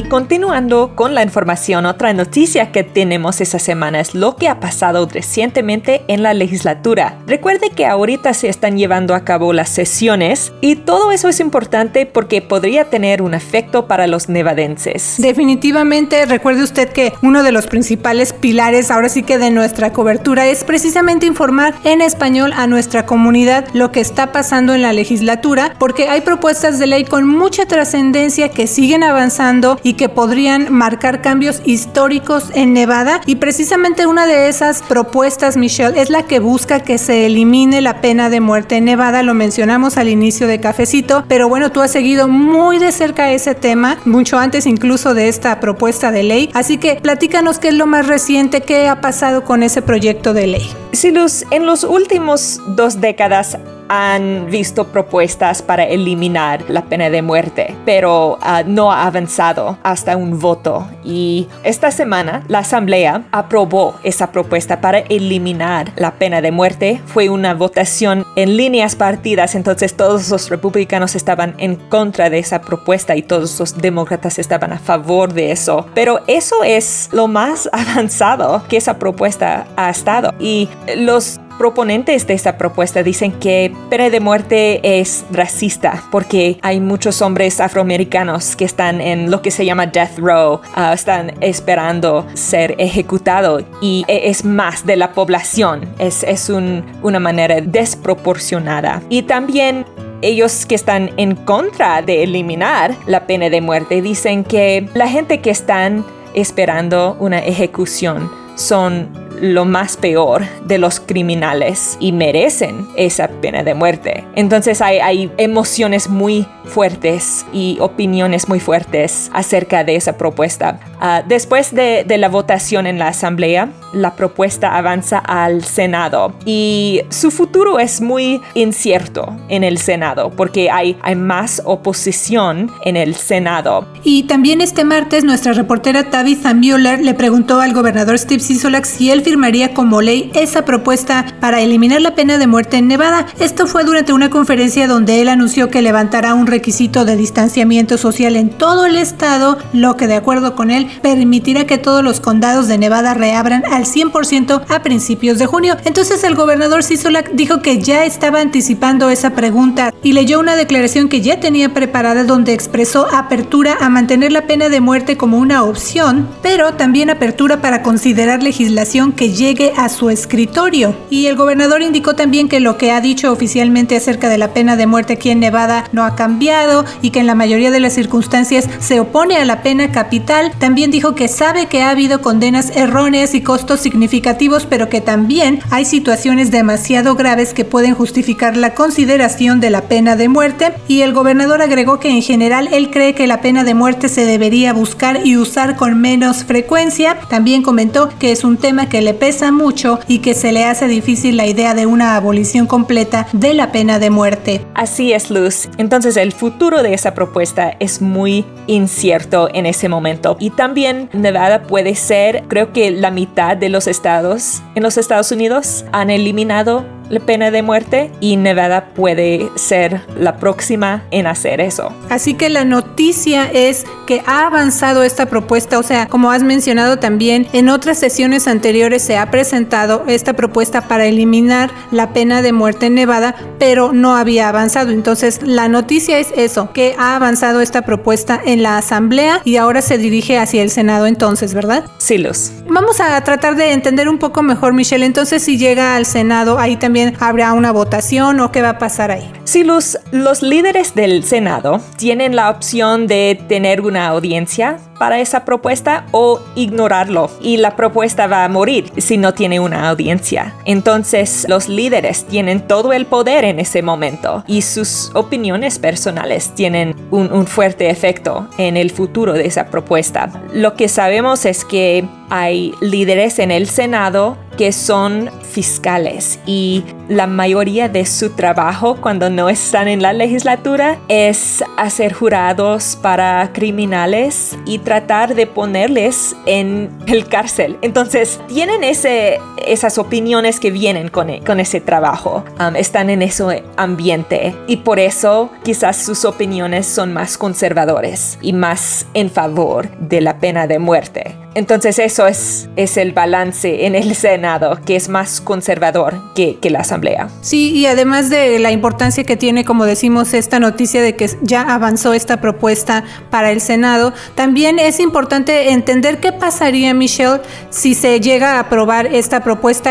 Y 0.00 0.04
continuando 0.04 0.96
con 0.96 1.14
la 1.14 1.22
información, 1.22 1.84
otra 1.84 2.14
noticia 2.14 2.72
que 2.72 2.84
tenemos 2.84 3.42
esta 3.42 3.58
semana 3.58 4.00
es 4.00 4.14
lo 4.14 4.34
que 4.34 4.48
ha 4.48 4.58
pasado 4.58 5.06
recientemente 5.06 6.00
en 6.08 6.22
la 6.22 6.32
legislatura. 6.32 7.18
Recuerde 7.26 7.68
que 7.68 7.84
ahorita 7.84 8.32
se 8.32 8.48
están 8.48 8.78
llevando 8.78 9.14
a 9.14 9.26
cabo 9.26 9.52
las 9.52 9.68
sesiones 9.68 10.54
y 10.62 10.76
todo 10.76 11.12
eso 11.12 11.28
es 11.28 11.38
importante 11.38 12.06
porque 12.06 12.40
podría 12.40 12.88
tener 12.88 13.20
un 13.20 13.34
efecto 13.34 13.88
para 13.88 14.06
los 14.06 14.30
nevadenses. 14.30 15.16
Definitivamente, 15.18 16.24
recuerde 16.24 16.62
usted 16.62 16.88
que 16.88 17.12
uno 17.20 17.42
de 17.42 17.52
los 17.52 17.66
principales 17.66 18.32
pilares 18.32 18.90
ahora 18.90 19.10
sí 19.10 19.22
que 19.22 19.36
de 19.36 19.50
nuestra 19.50 19.92
cobertura 19.92 20.46
es 20.46 20.64
precisamente 20.64 21.26
informar 21.26 21.74
en 21.84 22.00
español 22.00 22.54
a 22.56 22.66
nuestra 22.66 23.04
comunidad 23.04 23.66
lo 23.74 23.92
que 23.92 24.00
está 24.00 24.32
pasando 24.32 24.72
en 24.72 24.80
la 24.80 24.94
legislatura 24.94 25.74
porque 25.78 26.08
hay 26.08 26.22
propuestas 26.22 26.78
de 26.78 26.86
ley 26.86 27.04
con 27.04 27.28
mucha 27.28 27.66
trascendencia 27.66 28.48
que 28.48 28.66
siguen 28.66 29.04
avanzando 29.04 29.78
y 29.89 29.89
que 29.94 30.08
podrían 30.08 30.72
marcar 30.72 31.22
cambios 31.22 31.62
históricos 31.64 32.50
en 32.54 32.72
Nevada. 32.72 33.20
Y 33.26 33.36
precisamente 33.36 34.06
una 34.06 34.26
de 34.26 34.48
esas 34.48 34.82
propuestas, 34.82 35.56
Michelle, 35.56 36.00
es 36.00 36.10
la 36.10 36.24
que 36.24 36.38
busca 36.40 36.80
que 36.80 36.98
se 36.98 37.26
elimine 37.26 37.80
la 37.80 38.00
pena 38.00 38.30
de 38.30 38.40
muerte 38.40 38.76
en 38.76 38.84
Nevada. 38.84 39.22
Lo 39.22 39.34
mencionamos 39.34 39.96
al 39.96 40.08
inicio 40.08 40.46
de 40.46 40.60
Cafecito, 40.60 41.24
pero 41.28 41.48
bueno, 41.48 41.72
tú 41.72 41.80
has 41.80 41.90
seguido 41.90 42.28
muy 42.28 42.78
de 42.78 42.92
cerca 42.92 43.30
ese 43.30 43.54
tema, 43.54 43.98
mucho 44.04 44.38
antes 44.38 44.66
incluso 44.66 45.14
de 45.14 45.28
esta 45.28 45.60
propuesta 45.60 46.10
de 46.10 46.22
ley. 46.22 46.50
Así 46.54 46.78
que 46.78 46.96
platícanos 46.96 47.58
qué 47.58 47.68
es 47.68 47.74
lo 47.74 47.86
más 47.86 48.06
reciente, 48.06 48.60
qué 48.60 48.88
ha 48.88 49.00
pasado 49.00 49.44
con 49.44 49.62
ese 49.62 49.82
proyecto 49.82 50.34
de 50.34 50.46
ley. 50.46 50.70
Silus, 50.92 51.44
en 51.50 51.66
los 51.66 51.84
últimos 51.84 52.60
dos 52.76 53.00
décadas 53.00 53.58
han 53.90 54.46
visto 54.48 54.86
propuestas 54.86 55.62
para 55.62 55.82
eliminar 55.84 56.64
la 56.68 56.84
pena 56.84 57.10
de 57.10 57.22
muerte, 57.22 57.74
pero 57.84 58.38
ah, 58.40 58.62
no 58.64 58.92
ha 58.92 59.04
avanzado 59.04 59.78
hasta 59.82 60.16
un 60.16 60.38
voto. 60.38 60.88
Y 61.04 61.48
esta 61.64 61.90
semana 61.90 62.44
la 62.46 62.60
Asamblea 62.60 63.24
aprobó 63.32 63.96
esa 64.04 64.30
propuesta 64.30 64.80
para 64.80 65.00
eliminar 65.00 65.92
la 65.96 66.12
pena 66.12 66.40
de 66.40 66.52
muerte. 66.52 67.00
Fue 67.06 67.30
una 67.30 67.52
votación 67.52 68.24
en 68.36 68.56
líneas 68.56 68.94
partidas, 68.94 69.56
entonces 69.56 69.96
todos 69.96 70.30
los 70.30 70.50
republicanos 70.50 71.16
estaban 71.16 71.54
en 71.58 71.74
contra 71.74 72.30
de 72.30 72.38
esa 72.38 72.60
propuesta 72.60 73.16
y 73.16 73.22
todos 73.22 73.58
los 73.58 73.76
demócratas 73.76 74.38
estaban 74.38 74.72
a 74.72 74.78
favor 74.78 75.32
de 75.32 75.50
eso. 75.50 75.86
Pero 75.94 76.20
eso 76.28 76.62
es 76.62 77.08
lo 77.10 77.26
más 77.26 77.68
avanzado 77.72 78.62
que 78.68 78.76
esa 78.76 79.00
propuesta 79.00 79.66
ha 79.76 79.90
estado. 79.90 80.32
Y 80.38 80.68
los 80.96 81.40
proponentes 81.60 82.26
de 82.26 82.32
esta 82.32 82.56
propuesta 82.56 83.02
dicen 83.02 83.32
que 83.32 83.70
pena 83.90 84.08
de 84.08 84.18
muerte 84.18 84.80
es 84.98 85.26
racista 85.30 86.02
porque 86.10 86.58
hay 86.62 86.80
muchos 86.80 87.20
hombres 87.20 87.60
afroamericanos 87.60 88.56
que 88.56 88.64
están 88.64 89.02
en 89.02 89.30
lo 89.30 89.42
que 89.42 89.50
se 89.50 89.66
llama 89.66 89.84
death 89.84 90.18
row, 90.18 90.62
ah, 90.74 90.94
están 90.94 91.34
esperando 91.42 92.26
ser 92.32 92.76
ejecutados 92.78 93.64
y 93.82 94.06
e, 94.08 94.30
es 94.30 94.42
más 94.42 94.86
de 94.86 94.96
la 94.96 95.12
población, 95.12 95.86
es, 95.98 96.22
es 96.22 96.48
una 96.48 97.20
manera 97.20 97.60
desproporcionada. 97.60 99.02
Y 99.10 99.24
también 99.24 99.84
ellos 100.22 100.64
que 100.64 100.76
están 100.76 101.10
en 101.18 101.36
contra 101.36 102.00
de 102.00 102.22
eliminar 102.22 102.96
la 103.06 103.26
pena 103.26 103.50
de 103.50 103.60
muerte 103.60 104.00
dicen 104.00 104.44
que 104.44 104.88
la 104.94 105.08
gente 105.08 105.42
que 105.42 105.50
están 105.50 106.06
esperando 106.32 107.18
una 107.20 107.40
ejecución 107.40 108.30
son 108.56 109.29
lo 109.40 109.64
más 109.64 109.96
peor 109.96 110.44
de 110.64 110.78
los 110.78 111.00
criminales 111.00 111.96
y 112.00 112.12
merecen 112.12 112.86
esa 112.96 113.28
pena 113.28 113.62
de 113.62 113.74
muerte. 113.74 114.24
Entonces 114.34 114.80
hay, 114.80 114.98
hay 114.98 115.30
emociones 115.36 116.08
muy 116.08 116.46
fuertes 116.64 117.46
y 117.52 117.78
opiniones 117.80 118.48
muy 118.48 118.60
fuertes 118.60 119.30
acerca 119.32 119.82
de 119.84 119.96
esa 119.96 120.16
propuesta. 120.16 120.78
Ah, 121.00 121.22
después 121.26 121.74
de, 121.74 122.04
de, 122.06 122.18
la 122.18 122.28
votación 122.28 122.86
en 122.86 122.98
la 122.98 123.08
Asamblea, 123.08 123.70
la 123.92 124.14
propuesta 124.14 124.76
avanza 124.76 125.18
al 125.18 125.64
Senado 125.64 126.32
y 126.44 127.00
su 127.08 127.30
futuro 127.30 127.78
es 127.78 128.00
muy 128.00 128.40
incierto 128.54 129.36
en 129.48 129.64
el 129.64 129.78
Senado 129.78 130.30
porque 130.30 130.70
hay, 130.70 130.96
hay 131.02 131.16
más 131.16 131.62
oposición 131.64 132.70
en 132.84 132.96
el 132.96 133.14
Senado. 133.14 133.88
Y 134.04 134.24
también 134.24 134.60
este 134.60 134.84
martes 134.84 135.24
nuestra 135.24 135.52
reportera 135.52 136.10
Tabitha 136.10 136.54
Mueller 136.54 137.00
le 137.00 137.14
preguntó 137.14 137.60
al 137.60 137.72
gobernador 137.72 138.18
Steve 138.18 138.40
Sisolak 138.40 138.84
si 138.84 139.10
él 139.10 139.22
firmaría 139.30 139.74
como 139.74 140.02
ley 140.02 140.28
esa 140.34 140.64
propuesta 140.64 141.24
para 141.38 141.60
eliminar 141.60 142.00
la 142.00 142.16
pena 142.16 142.36
de 142.36 142.48
muerte 142.48 142.78
en 142.78 142.88
Nevada. 142.88 143.28
Esto 143.38 143.68
fue 143.68 143.84
durante 143.84 144.12
una 144.12 144.28
conferencia 144.28 144.88
donde 144.88 145.20
él 145.20 145.28
anunció 145.28 145.68
que 145.68 145.82
levantará 145.82 146.34
un 146.34 146.48
requisito 146.48 147.04
de 147.04 147.14
distanciamiento 147.14 147.96
social 147.96 148.34
en 148.34 148.50
todo 148.50 148.86
el 148.86 148.96
estado, 148.96 149.56
lo 149.72 149.96
que 149.96 150.08
de 150.08 150.16
acuerdo 150.16 150.56
con 150.56 150.72
él 150.72 150.88
permitirá 151.00 151.64
que 151.64 151.78
todos 151.78 152.02
los 152.02 152.18
condados 152.18 152.66
de 152.66 152.76
Nevada 152.76 153.14
reabran 153.14 153.62
al 153.70 153.84
100% 153.84 154.62
a 154.68 154.82
principios 154.82 155.38
de 155.38 155.46
junio. 155.46 155.76
Entonces 155.84 156.24
el 156.24 156.34
gobernador 156.34 156.82
Sisolak 156.82 157.30
dijo 157.30 157.62
que 157.62 157.78
ya 157.78 158.04
estaba 158.06 158.40
anticipando 158.40 159.10
esa 159.10 159.30
pregunta 159.30 159.94
y 160.02 160.12
leyó 160.12 160.40
una 160.40 160.56
declaración 160.56 161.08
que 161.08 161.20
ya 161.20 161.38
tenía 161.38 161.72
preparada 161.72 162.24
donde 162.24 162.52
expresó 162.52 163.06
apertura 163.14 163.76
a 163.80 163.88
mantener 163.90 164.32
la 164.32 164.48
pena 164.48 164.68
de 164.68 164.80
muerte 164.80 165.16
como 165.16 165.38
una 165.38 165.62
opción, 165.62 166.28
pero 166.42 166.74
también 166.74 167.10
apertura 167.10 167.60
para 167.60 167.82
considerar 167.82 168.42
legislación 168.42 169.12
que 169.20 169.34
llegue 169.34 169.74
a 169.76 169.90
su 169.90 170.08
escritorio. 170.08 170.96
Y 171.10 171.26
el 171.26 171.36
gobernador 171.36 171.82
indicó 171.82 172.16
también 172.16 172.48
que 172.48 172.58
lo 172.58 172.78
que 172.78 172.90
ha 172.90 173.02
dicho 173.02 173.30
oficialmente 173.30 173.94
acerca 173.94 174.30
de 174.30 174.38
la 174.38 174.54
pena 174.54 174.76
de 174.76 174.86
muerte 174.86 175.12
aquí 175.12 175.28
en 175.28 175.40
Nevada 175.40 175.84
no 175.92 176.04
ha 176.04 176.16
cambiado 176.16 176.86
y 177.02 177.10
que 177.10 177.20
en 177.20 177.26
la 177.26 177.34
mayoría 177.34 177.70
de 177.70 177.80
las 177.80 177.92
circunstancias 177.92 178.66
se 178.78 178.98
opone 178.98 179.36
a 179.36 179.44
la 179.44 179.62
pena 179.62 179.92
capital. 179.92 180.52
También 180.58 180.90
dijo 180.90 181.14
que 181.14 181.28
sabe 181.28 181.66
que 181.66 181.82
ha 181.82 181.90
habido 181.90 182.22
condenas 182.22 182.74
erróneas 182.74 183.34
y 183.34 183.42
costos 183.42 183.80
significativos, 183.80 184.64
pero 184.64 184.88
que 184.88 185.02
también 185.02 185.60
hay 185.68 185.84
situaciones 185.84 186.50
demasiado 186.50 187.14
graves 187.14 187.52
que 187.52 187.66
pueden 187.66 187.94
justificar 187.94 188.56
la 188.56 188.72
consideración 188.72 189.60
de 189.60 189.68
la 189.68 189.82
pena 189.82 190.16
de 190.16 190.30
muerte. 190.30 190.72
Y 190.88 191.02
el 191.02 191.12
gobernador 191.12 191.60
agregó 191.60 192.00
que 192.00 192.08
en 192.08 192.22
general 192.22 192.70
él 192.72 192.88
cree 192.90 193.14
que 193.14 193.26
la 193.26 193.42
pena 193.42 193.64
de 193.64 193.74
muerte 193.74 194.08
se 194.08 194.24
debería 194.24 194.72
buscar 194.72 195.26
y 195.26 195.36
usar 195.36 195.76
con 195.76 196.00
menos 196.00 196.44
frecuencia. 196.44 197.18
También 197.28 197.62
comentó 197.62 198.08
que 198.18 198.32
es 198.32 198.44
un 198.44 198.56
tema 198.56 198.88
que 198.88 199.02
le 199.02 199.09
pesa 199.14 199.52
mucho 199.52 199.98
y 200.08 200.18
que 200.18 200.34
se 200.34 200.52
le 200.52 200.64
hace 200.64 200.88
difícil 200.88 201.36
la 201.36 201.46
idea 201.46 201.74
de 201.74 201.86
una 201.86 202.16
abolición 202.16 202.66
completa 202.66 203.26
de 203.32 203.54
la 203.54 203.72
pena 203.72 203.98
de 203.98 204.10
muerte. 204.10 204.66
Así 204.74 205.12
es, 205.12 205.30
Luz. 205.30 205.68
Entonces 205.78 206.16
el 206.16 206.32
futuro 206.32 206.82
de 206.82 206.94
esa 206.94 207.14
propuesta 207.14 207.76
es 207.80 208.00
muy 208.00 208.44
incierto 208.66 209.48
en 209.52 209.66
ese 209.66 209.88
momento. 209.88 210.36
Y 210.40 210.50
también 210.50 211.08
Nevada 211.12 211.62
puede 211.62 211.94
ser, 211.94 212.44
creo 212.48 212.72
que 212.72 212.90
la 212.90 213.10
mitad 213.10 213.56
de 213.56 213.68
los 213.68 213.86
estados 213.86 214.62
en 214.74 214.82
los 214.82 214.96
Estados 214.96 215.32
Unidos 215.32 215.84
han 215.92 216.10
eliminado 216.10 216.84
la 217.10 217.20
pena 217.20 217.50
de 217.50 217.62
muerte 217.62 218.10
y 218.20 218.36
Nevada 218.36 218.86
puede 218.94 219.50
ser 219.56 220.00
la 220.16 220.36
próxima 220.36 221.02
en 221.10 221.26
hacer 221.26 221.60
eso. 221.60 221.92
Así 222.08 222.34
que 222.34 222.48
la 222.48 222.64
noticia 222.64 223.50
es 223.52 223.84
que 224.06 224.22
ha 224.26 224.46
avanzado 224.46 225.02
esta 225.02 225.26
propuesta, 225.26 225.78
o 225.78 225.82
sea, 225.82 226.06
como 226.06 226.30
has 226.30 226.42
mencionado 226.42 226.98
también, 226.98 227.46
en 227.52 227.68
otras 227.68 227.98
sesiones 227.98 228.48
anteriores 228.48 229.02
se 229.02 229.18
ha 229.18 229.30
presentado 229.30 230.04
esta 230.06 230.32
propuesta 230.32 230.82
para 230.88 231.06
eliminar 231.06 231.70
la 231.90 232.12
pena 232.12 232.42
de 232.42 232.52
muerte 232.52 232.86
en 232.86 232.94
Nevada, 232.94 233.34
pero 233.58 233.92
no 233.92 234.16
había 234.16 234.48
avanzado. 234.48 234.90
Entonces, 234.90 235.40
la 235.42 235.68
noticia 235.68 236.18
es 236.18 236.28
eso, 236.36 236.72
que 236.72 236.94
ha 236.98 237.16
avanzado 237.16 237.60
esta 237.60 237.82
propuesta 237.82 238.40
en 238.44 238.62
la 238.62 238.78
Asamblea 238.78 239.42
y 239.44 239.56
ahora 239.56 239.82
se 239.82 239.98
dirige 239.98 240.38
hacia 240.38 240.62
el 240.62 240.70
Senado 240.70 241.06
entonces, 241.06 241.54
¿verdad? 241.54 241.84
Sí, 241.98 242.18
Luz. 242.18 242.52
Vamos 242.68 243.00
a 243.00 243.20
tratar 243.22 243.56
de 243.56 243.72
entender 243.72 244.08
un 244.08 244.18
poco 244.18 244.42
mejor, 244.42 244.74
Michelle. 244.74 245.04
Entonces, 245.04 245.42
si 245.42 245.58
llega 245.58 245.96
al 245.96 246.06
Senado, 246.06 246.58
ahí 246.58 246.76
también 246.76 246.99
habrá 247.20 247.52
una 247.52 247.72
votación 247.72 248.40
o 248.40 248.52
qué 248.52 248.62
va 248.62 248.70
a 248.70 248.78
pasar 248.78 249.10
ahí? 249.10 249.30
Los, 249.64 249.98
los 250.10 250.42
líderes 250.42 250.94
del 250.94 251.22
Senado 251.22 251.80
tienen 251.96 252.34
la 252.34 252.50
opción 252.50 253.06
de 253.06 253.38
tener 253.48 253.82
una 253.82 254.08
audiencia 254.08 254.78
para 254.98 255.20
esa 255.20 255.44
propuesta 255.44 256.06
o 256.12 256.40
ignorarlo 256.54 257.30
y 257.40 257.56
la 257.56 257.74
propuesta 257.74 258.26
va 258.26 258.44
a 258.44 258.48
morir 258.48 258.92
si 258.98 259.16
no 259.16 259.32
tiene 259.32 259.58
una 259.58 259.88
audiencia. 259.88 260.54
Entonces 260.64 261.46
los 261.48 261.68
líderes 261.68 262.26
tienen 262.26 262.66
todo 262.66 262.92
el 262.92 263.06
poder 263.06 263.44
en 263.44 263.60
ese 263.60 263.82
momento 263.82 264.44
y 264.46 264.62
sus 264.62 265.10
opiniones 265.14 265.78
personales 265.78 266.54
tienen 266.54 266.94
un, 267.10 267.32
un 267.32 267.46
fuerte 267.46 267.90
efecto 267.90 268.48
en 268.58 268.76
el 268.76 268.90
futuro 268.90 269.32
de 269.32 269.46
esa 269.46 269.66
propuesta. 269.66 270.30
Lo 270.52 270.74
que 270.74 270.88
sabemos 270.88 271.44
es 271.46 271.64
que 271.64 272.06
hay 272.28 272.74
líderes 272.80 273.38
en 273.38 273.50
el 273.50 273.68
Senado 273.68 274.36
que 274.60 274.72
son 274.72 275.30
fiscales 275.40 276.38
y 276.44 276.84
la 277.08 277.26
mayoría 277.26 277.88
de 277.88 278.04
su 278.04 278.28
trabajo 278.36 278.96
cuando 279.00 279.30
no 279.30 279.48
están 279.48 279.88
en 279.88 280.02
la 280.02 280.12
legislatura 280.12 280.98
es 281.08 281.64
hacer 281.78 282.12
jurados 282.12 282.98
para 283.00 283.54
criminales 283.54 284.58
y 284.66 284.78
tratar 284.80 285.34
de 285.34 285.46
ponerles 285.46 286.36
en 286.44 286.90
el 287.06 287.26
cárcel. 287.26 287.78
Entonces, 287.80 288.38
tienen 288.48 288.84
ese, 288.84 289.40
esas 289.66 289.98
opiniones 289.98 290.60
que 290.60 290.70
vienen 290.70 291.08
con, 291.08 291.30
e, 291.30 291.40
con 291.40 291.60
ese 291.60 291.80
trabajo, 291.80 292.44
um, 292.58 292.76
están 292.76 293.10
en 293.10 293.22
ese 293.22 293.64
ambiente 293.76 294.54
y 294.66 294.78
por 294.78 294.98
eso 294.98 295.50
quizás 295.62 295.96
sus 295.96 296.24
opiniones 296.24 296.86
son 296.86 297.12
más 297.12 297.38
conservadores 297.38 298.38
y 298.40 298.52
más 298.52 299.06
en 299.14 299.30
favor 299.30 299.90
de 299.98 300.20
la 300.20 300.38
pena 300.38 300.66
de 300.66 300.78
muerte. 300.78 301.36
Entonces 301.54 301.98
eso 301.98 302.28
es, 302.28 302.68
es 302.76 302.96
el 302.96 303.12
balance 303.12 303.86
en 303.86 303.96
el 303.96 304.14
Senado, 304.14 304.78
que 304.86 304.94
es 304.94 305.08
más 305.08 305.40
conservador 305.40 306.14
que, 306.34 306.58
que, 306.60 306.70
la 306.70 306.80
Asamblea. 306.80 307.28
Sí, 307.40 307.72
y 307.72 307.86
además 307.86 308.30
de 308.30 308.60
la 308.60 308.70
importancia 308.70 309.24
que 309.24 309.36
tiene, 309.36 309.64
como 309.64 309.84
decimos, 309.84 310.32
esta 310.32 310.60
noticia 310.60 311.02
de 311.02 311.16
que 311.16 311.28
ya 311.42 311.62
avanzó 311.62 312.12
esta 312.12 312.40
propuesta 312.40 313.02
para 313.30 313.50
el 313.50 313.60
Senado, 313.60 314.12
también 314.36 314.78
es 314.78 315.00
importante 315.00 315.72
entender 315.72 316.20
qué 316.20 316.30
pasaría, 316.30 316.94
Michelle, 316.94 317.40
si 317.70 317.94
se 317.94 318.20
llega 318.20 318.52
a 318.52 318.60
aprobar 318.60 319.06
esta 319.06 319.40
propuesta 319.40 319.49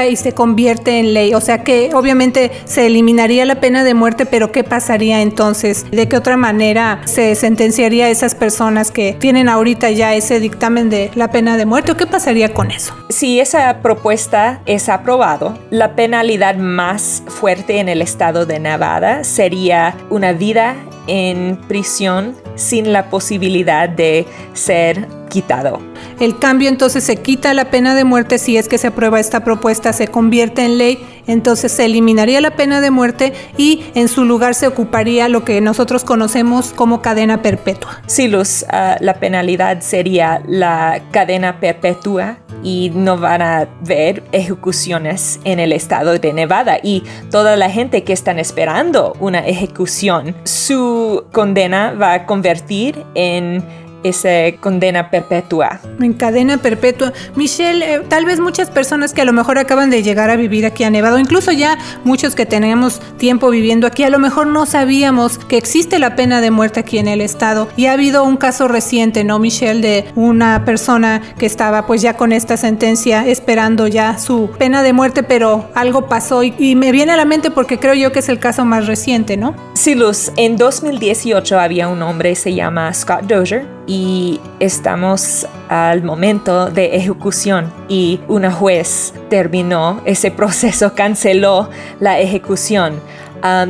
y 0.09 0.15
se 0.15 0.33
convierte 0.33 0.99
en 0.99 1.13
ley. 1.13 1.33
O 1.33 1.41
sea 1.41 1.63
que 1.63 1.91
obviamente 1.93 2.51
se 2.65 2.85
eliminaría 2.85 3.45
la 3.45 3.59
pena 3.59 3.83
de 3.83 3.93
muerte, 3.93 4.25
pero 4.25 4.51
¿qué 4.51 4.63
pasaría 4.63 5.21
entonces? 5.21 5.85
¿De 5.91 6.07
qué 6.07 6.17
otra 6.17 6.37
manera 6.37 7.01
se 7.05 7.35
sentenciaría 7.35 8.05
a 8.05 8.09
esas 8.09 8.35
personas 8.35 8.91
que 8.91 9.13
tienen 9.13 9.49
ahorita 9.49 9.89
ya 9.91 10.13
ese 10.13 10.39
dictamen 10.39 10.89
de 10.89 11.11
la 11.15 11.31
pena 11.31 11.57
de 11.57 11.65
muerte 11.65 11.91
o 11.91 11.97
qué 11.97 12.05
pasaría 12.05 12.53
con 12.53 12.71
eso? 12.71 12.93
Si 13.09 13.39
esa 13.39 13.81
propuesta 13.81 14.61
es 14.65 14.89
aprobado, 14.89 15.57
la 15.71 15.95
penalidad 15.95 16.55
más 16.55 17.23
fuerte 17.27 17.79
en 17.79 17.89
el 17.89 18.01
estado 18.01 18.45
de 18.45 18.59
Nevada 18.59 19.23
sería 19.23 19.95
una 20.09 20.33
vida 20.33 20.75
en 21.07 21.57
prisión 21.67 22.35
sin 22.55 22.93
la 22.93 23.09
posibilidad 23.09 23.89
de 23.89 24.27
ser 24.53 25.07
quitado. 25.29 25.79
El 26.19 26.38
cambio 26.38 26.67
entonces 26.67 27.03
se 27.03 27.17
quita 27.17 27.53
la 27.53 27.71
pena 27.71 27.95
de 27.95 28.03
muerte 28.03 28.38
si 28.38 28.57
es 28.57 28.67
que 28.67 28.77
se 28.77 28.88
aprueba 28.88 29.19
esta 29.19 29.43
propuesta, 29.43 29.93
se 29.93 30.07
convierte 30.07 30.63
en 30.63 30.77
ley, 30.77 31.00
entonces 31.27 31.71
se 31.71 31.86
eliminaría 31.86 32.41
la 32.41 32.51
pena 32.51 32.81
de 32.81 32.91
muerte 32.91 33.33
y 33.57 33.86
en 33.95 34.07
su 34.07 34.25
lugar 34.25 34.55
se 34.55 34.67
ocuparía 34.67 35.29
lo 35.29 35.45
que 35.45 35.62
nosotros 35.62 36.03
conocemos 36.03 36.74
como 36.74 37.01
cadena 37.01 37.41
perpetua. 37.41 38.01
Sí, 38.07 38.27
Luz, 38.27 38.65
ah, 38.69 38.98
la 39.00 39.13
penalidad 39.15 39.81
sería 39.81 40.41
la 40.45 41.01
cadena 41.12 41.59
perpetua 41.59 42.39
y 42.63 42.91
no 42.93 43.17
van 43.17 43.41
a 43.41 43.67
ver 43.81 44.24
ejecuciones 44.31 45.39
en 45.43 45.59
el 45.59 45.71
estado 45.71 46.17
de 46.17 46.33
Nevada 46.33 46.79
y 46.81 47.03
toda 47.31 47.55
la 47.55 47.69
gente 47.69 48.03
que 48.03 48.13
están 48.13 48.39
esperando 48.39 49.15
una 49.19 49.39
ejecución, 49.39 50.36
su 50.43 51.25
condena 51.31 51.93
va 51.93 52.13
a 52.13 52.25
convertir 52.25 53.05
en 53.15 53.63
esa 54.03 54.29
condena 54.59 55.09
perpetua. 55.09 55.79
En 55.99 56.13
cadena 56.13 56.57
perpetua. 56.57 57.13
Michelle, 57.35 57.95
eh, 57.95 58.01
tal 58.07 58.25
vez 58.25 58.39
muchas 58.39 58.69
personas 58.69 59.13
que 59.13 59.21
a 59.21 59.25
lo 59.25 59.33
mejor 59.33 59.57
acaban 59.57 59.89
de 59.89 60.03
llegar 60.03 60.29
a 60.29 60.35
vivir 60.35 60.65
aquí 60.65 60.83
a 60.83 60.89
Nevada, 60.89 61.19
incluso 61.19 61.51
ya 61.51 61.77
muchos 62.03 62.35
que 62.35 62.45
tenemos 62.45 63.01
tiempo 63.17 63.49
viviendo 63.49 63.87
aquí, 63.87 64.03
a 64.03 64.09
lo 64.09 64.19
mejor 64.19 64.47
no 64.47 64.65
sabíamos 64.65 65.37
que 65.37 65.57
existe 65.57 65.99
la 65.99 66.15
pena 66.15 66.41
de 66.41 66.51
muerte 66.51 66.79
aquí 66.79 66.97
en 66.97 67.07
el 67.07 67.21
estado. 67.21 67.67
Y 67.75 67.85
ha 67.85 67.93
habido 67.93 68.23
un 68.23 68.37
caso 68.37 68.67
reciente, 68.67 69.23
¿no, 69.23 69.39
Michelle? 69.39 69.81
De 69.81 70.05
una 70.15 70.65
persona 70.65 71.21
que 71.37 71.45
estaba 71.45 71.85
pues 71.85 72.01
ya 72.01 72.15
con 72.15 72.31
esta 72.31 72.57
sentencia 72.57 73.27
esperando 73.27 73.87
ya 73.87 74.17
su 74.17 74.49
pena 74.57 74.83
de 74.83 74.93
muerte, 74.93 75.23
pero 75.23 75.69
algo 75.75 76.07
pasó 76.07 76.43
y, 76.43 76.53
y 76.57 76.75
me 76.75 76.91
viene 76.91 77.13
a 77.13 77.17
la 77.17 77.25
mente 77.25 77.51
porque 77.51 77.79
creo 77.79 77.93
yo 77.93 78.11
que 78.11 78.19
es 78.19 78.29
el 78.29 78.39
caso 78.39 78.65
más 78.65 78.87
reciente, 78.87 79.37
¿no? 79.37 79.55
Sí, 79.73 79.95
Luz, 79.95 80.31
en 80.35 80.57
2018 80.57 81.59
había 81.59 81.87
un 81.87 82.01
hombre, 82.01 82.35
se 82.35 82.53
llama 82.53 82.93
Scott 82.93 83.23
Dozier, 83.23 83.78
y 83.89 84.39
estamos 84.60 85.48
al 85.67 86.03
momento 86.03 86.69
de 86.69 86.96
ejecución 86.96 87.74
y 87.88 88.19
una 88.27 88.51
juez 88.51 89.15
terminó 89.31 90.00
ese 90.05 90.29
proceso, 90.29 90.93
canceló 90.96 91.72
la 92.00 92.19
ejecución. 92.19 93.01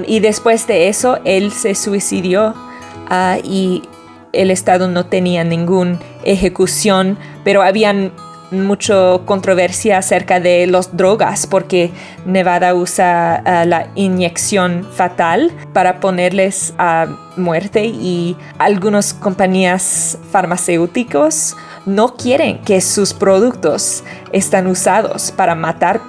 Y 0.06 0.20
después 0.20 0.68
de 0.68 0.90
eso 0.90 1.20
él 1.24 1.54
se 1.54 1.74
suicidió 1.74 2.54
uh, 3.10 3.40
y 3.44 3.84
el 4.34 4.52
Estado 4.52 4.90
no 4.90 5.06
tenía 5.06 5.46
ninguna 5.46 6.00
ejecución, 6.26 7.18
pero 7.46 7.62
habían 7.62 8.12
mucha 8.52 9.20
controversia 9.26 9.98
acerca 9.98 10.40
de 10.40 10.68
las 10.68 10.96
drogas 10.96 11.46
porque 11.46 11.92
Nevada 12.26 12.74
usa 12.74 13.44
uh, 13.46 13.68
la 13.68 13.88
inyección 13.96 14.88
fatal 14.94 15.52
para 15.74 16.00
ponerles 16.00 16.74
a 16.78 17.08
muerte 17.38 17.86
y 17.86 18.36
algunas 18.58 19.14
compañías 19.14 20.18
farmacéuticos 20.32 21.56
no 21.86 22.16
quieren 22.16 22.60
que 22.60 22.82
sus 22.82 23.14
productos 23.14 24.04
están 24.32 24.68
usados 24.68 25.32
para 25.32 25.56
matar 25.56 26.02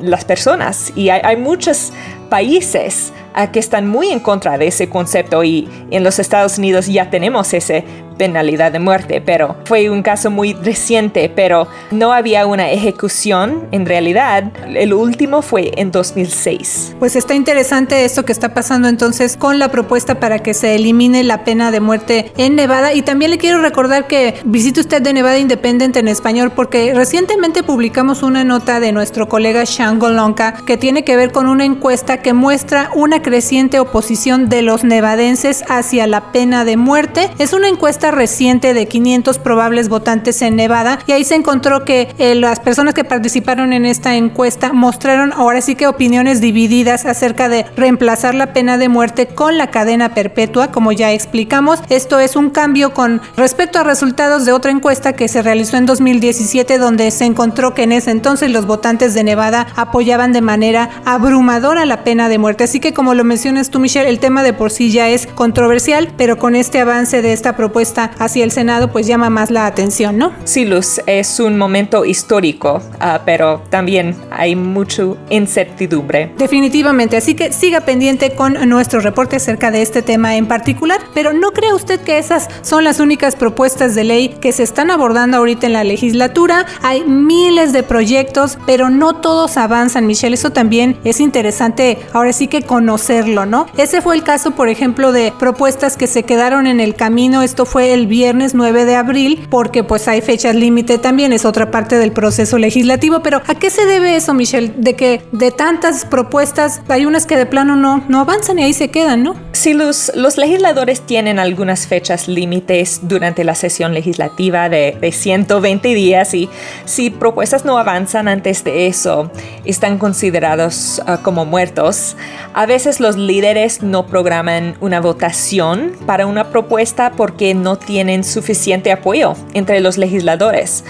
las 0.00 0.24
personas. 0.24 0.92
Y 0.94 1.10
hay, 1.10 1.20
hay 1.24 1.36
muchos 1.36 1.92
países 2.30 3.12
uh, 3.36 3.50
que 3.50 3.58
están 3.58 3.88
muy 3.88 4.10
en 4.10 4.20
contra 4.20 4.58
de 4.58 4.68
ese 4.68 4.88
concepto 4.88 5.42
y 5.42 5.68
en 5.90 6.04
los 6.04 6.18
Estados 6.18 6.58
Unidos 6.58 6.86
ya 6.86 7.10
tenemos 7.10 7.52
ese 7.54 7.84
penalidad 8.18 8.72
de 8.72 8.80
muerte, 8.80 9.22
pero 9.24 9.56
fue 9.64 9.88
un 9.88 10.02
caso 10.02 10.30
muy 10.30 10.52
reciente, 10.52 11.32
pero 11.34 11.68
no 11.90 12.12
había 12.12 12.46
una 12.46 12.70
ejecución 12.70 13.68
en 13.72 13.86
realidad. 13.86 14.52
El 14.74 14.92
último 14.92 15.40
fue 15.40 15.72
en 15.76 15.90
2006. 15.90 16.96
Pues 16.98 17.16
está 17.16 17.34
interesante 17.34 18.04
esto 18.04 18.24
que 18.24 18.32
está 18.32 18.52
pasando 18.52 18.88
entonces 18.88 19.36
con 19.36 19.58
la 19.58 19.70
propuesta 19.70 20.20
para 20.20 20.40
que 20.40 20.52
se 20.52 20.74
elimine 20.74 21.24
la 21.24 21.44
pena 21.44 21.70
de 21.70 21.80
muerte 21.80 22.32
en 22.36 22.56
Nevada 22.56 22.92
y 22.92 23.02
también 23.02 23.30
le 23.30 23.38
quiero 23.38 23.62
recordar 23.62 24.06
que 24.06 24.34
visite 24.44 24.80
usted 24.80 25.00
de 25.00 25.12
Nevada 25.12 25.38
Independent 25.38 25.96
en 25.96 26.08
español 26.08 26.52
porque 26.54 26.92
recientemente 26.94 27.62
publicamos 27.62 28.22
una 28.22 28.44
nota 28.44 28.80
de 28.80 28.92
nuestro 28.92 29.28
colega 29.28 29.64
Sean 29.64 29.98
Golonka 29.98 30.54
que 30.66 30.76
tiene 30.76 31.04
que 31.04 31.16
ver 31.16 31.30
con 31.30 31.46
una 31.46 31.64
encuesta 31.64 32.20
que 32.20 32.32
muestra 32.32 32.90
una 32.94 33.22
creciente 33.22 33.80
oposición 33.80 34.48
de 34.48 34.62
los 34.62 34.84
nevadenses 34.84 35.64
hacia 35.68 36.06
la 36.06 36.32
pena 36.32 36.64
de 36.64 36.76
muerte. 36.76 37.30
Es 37.38 37.52
una 37.52 37.68
encuesta 37.68 38.07
reciente 38.10 38.74
de 38.74 38.86
500 38.86 39.38
probables 39.38 39.88
votantes 39.88 40.42
en 40.42 40.56
Nevada 40.56 40.98
y 41.06 41.12
ahí 41.12 41.24
se 41.24 41.34
encontró 41.34 41.84
que 41.84 42.14
eh, 42.18 42.34
las 42.34 42.60
personas 42.60 42.94
que 42.94 43.04
participaron 43.04 43.72
en 43.72 43.84
esta 43.84 44.16
encuesta 44.16 44.72
mostraron 44.72 45.32
ahora 45.32 45.60
sí 45.60 45.74
que 45.74 45.86
opiniones 45.86 46.40
divididas 46.40 47.06
acerca 47.06 47.48
de 47.48 47.64
reemplazar 47.76 48.34
la 48.34 48.52
pena 48.52 48.78
de 48.78 48.88
muerte 48.88 49.26
con 49.26 49.58
la 49.58 49.70
cadena 49.70 50.14
perpetua, 50.14 50.70
como 50.70 50.92
ya 50.92 51.12
explicamos. 51.12 51.80
Esto 51.88 52.20
es 52.20 52.36
un 52.36 52.50
cambio 52.50 52.94
con 52.94 53.20
respecto 53.36 53.78
a 53.78 53.84
resultados 53.84 54.44
de 54.44 54.52
otra 54.52 54.70
encuesta 54.70 55.12
que 55.12 55.28
se 55.28 55.42
realizó 55.42 55.76
en 55.76 55.86
2017 55.86 56.78
donde 56.78 57.10
se 57.10 57.24
encontró 57.24 57.74
que 57.74 57.82
en 57.82 57.92
ese 57.92 58.10
entonces 58.10 58.50
los 58.50 58.66
votantes 58.66 59.14
de 59.14 59.24
Nevada 59.24 59.66
apoyaban 59.76 60.32
de 60.32 60.40
manera 60.40 60.90
abrumadora 61.04 61.84
la 61.86 62.04
pena 62.04 62.28
de 62.28 62.38
muerte. 62.38 62.64
Así 62.64 62.80
que 62.80 62.92
como 62.92 63.14
lo 63.14 63.24
mencionas 63.24 63.70
tú 63.70 63.78
Michelle, 63.78 64.08
el 64.08 64.20
tema 64.20 64.42
de 64.42 64.52
por 64.52 64.70
sí 64.70 64.90
ya 64.90 65.08
es 65.08 65.26
controversial, 65.26 66.12
pero 66.16 66.38
con 66.38 66.54
este 66.54 66.80
avance 66.80 67.22
de 67.22 67.32
esta 67.32 67.56
propuesta 67.56 67.97
hacia 68.04 68.44
el 68.44 68.50
Senado 68.50 68.90
pues 68.90 69.06
llama 69.06 69.30
más 69.30 69.50
la 69.50 69.66
atención, 69.66 70.18
¿no? 70.18 70.32
Sí, 70.44 70.64
Luz, 70.64 71.00
es 71.06 71.40
un 71.40 71.58
momento 71.58 72.04
histórico, 72.04 72.80
uh, 73.00 73.18
pero 73.24 73.62
también 73.70 74.16
hay 74.30 74.56
mucha 74.56 74.88
incertidumbre. 75.30 76.32
Definitivamente, 76.38 77.16
así 77.16 77.34
que 77.34 77.52
siga 77.52 77.82
pendiente 77.82 78.30
con 78.34 78.68
nuestro 78.68 79.00
reporte 79.00 79.36
acerca 79.36 79.70
de 79.70 79.82
este 79.82 80.02
tema 80.02 80.36
en 80.36 80.46
particular, 80.46 81.00
pero 81.14 81.32
¿no 81.32 81.52
cree 81.52 81.72
usted 81.72 82.00
que 82.00 82.18
esas 82.18 82.48
son 82.62 82.84
las 82.84 83.00
únicas 83.00 83.36
propuestas 83.36 83.94
de 83.94 84.04
ley 84.04 84.28
que 84.40 84.52
se 84.52 84.62
están 84.62 84.90
abordando 84.90 85.36
ahorita 85.36 85.66
en 85.66 85.72
la 85.74 85.84
legislatura? 85.84 86.66
Hay 86.82 87.04
miles 87.04 87.72
de 87.72 87.82
proyectos, 87.82 88.58
pero 88.66 88.90
no 88.90 89.16
todos 89.16 89.56
avanzan, 89.56 90.06
Michelle, 90.06 90.34
eso 90.34 90.50
también 90.50 90.98
es 91.04 91.20
interesante 91.20 91.98
ahora 92.12 92.32
sí 92.32 92.48
que 92.48 92.62
conocerlo, 92.62 93.46
¿no? 93.46 93.66
Ese 93.76 94.02
fue 94.02 94.16
el 94.16 94.22
caso, 94.22 94.52
por 94.52 94.68
ejemplo, 94.68 95.12
de 95.12 95.32
propuestas 95.38 95.96
que 95.96 96.06
se 96.06 96.22
quedaron 96.22 96.66
en 96.66 96.80
el 96.80 96.94
camino, 96.94 97.42
esto 97.42 97.66
fue 97.66 97.87
el 97.94 98.06
viernes 98.06 98.54
9 98.54 98.84
de 98.84 98.94
abril, 98.96 99.46
porque 99.50 99.84
pues 99.84 100.08
hay 100.08 100.20
fechas 100.20 100.54
límite 100.54 100.98
también, 100.98 101.32
es 101.32 101.44
otra 101.44 101.70
parte 101.70 101.96
del 101.96 102.12
proceso 102.12 102.58
legislativo. 102.58 103.20
Pero 103.20 103.42
¿a 103.46 103.54
qué 103.54 103.70
se 103.70 103.86
debe 103.86 104.16
eso, 104.16 104.34
Michelle? 104.34 104.72
De 104.76 104.94
que 104.94 105.22
de 105.32 105.50
tantas 105.50 106.04
propuestas 106.04 106.82
hay 106.88 107.06
unas 107.06 107.26
que 107.26 107.36
de 107.36 107.46
plano 107.46 107.76
no, 107.76 108.04
no 108.08 108.20
avanzan 108.20 108.58
y 108.58 108.64
ahí 108.64 108.72
se 108.72 108.88
quedan, 108.88 109.22
¿no? 109.22 109.34
Sí, 109.52 109.74
los, 109.74 110.12
los 110.14 110.36
legisladores 110.36 111.00
tienen 111.00 111.38
algunas 111.38 111.86
fechas 111.86 112.28
límites 112.28 113.00
durante 113.02 113.44
la 113.44 113.54
sesión 113.54 113.94
legislativa 113.94 114.68
de, 114.68 114.96
de 115.00 115.12
120 115.12 115.88
días 115.94 116.34
y 116.34 116.48
si 116.84 117.10
propuestas 117.10 117.64
no 117.64 117.78
avanzan 117.78 118.28
antes 118.28 118.64
de 118.64 118.86
eso, 118.86 119.30
están 119.64 119.98
considerados 119.98 121.02
uh, 121.06 121.22
como 121.22 121.44
muertos. 121.44 122.16
A 122.54 122.66
veces 122.66 123.00
los 123.00 123.16
líderes 123.16 123.82
no 123.82 124.06
programan 124.06 124.76
una 124.80 125.00
votación 125.00 125.92
para 126.06 126.26
una 126.26 126.50
propuesta 126.50 127.12
porque 127.16 127.54
no 127.54 127.77
tienen 127.78 128.24
suficiente 128.24 128.92
apoyo 128.92 129.34
entre 129.54 129.80
los 129.80 129.98
legisladores. 129.98 130.84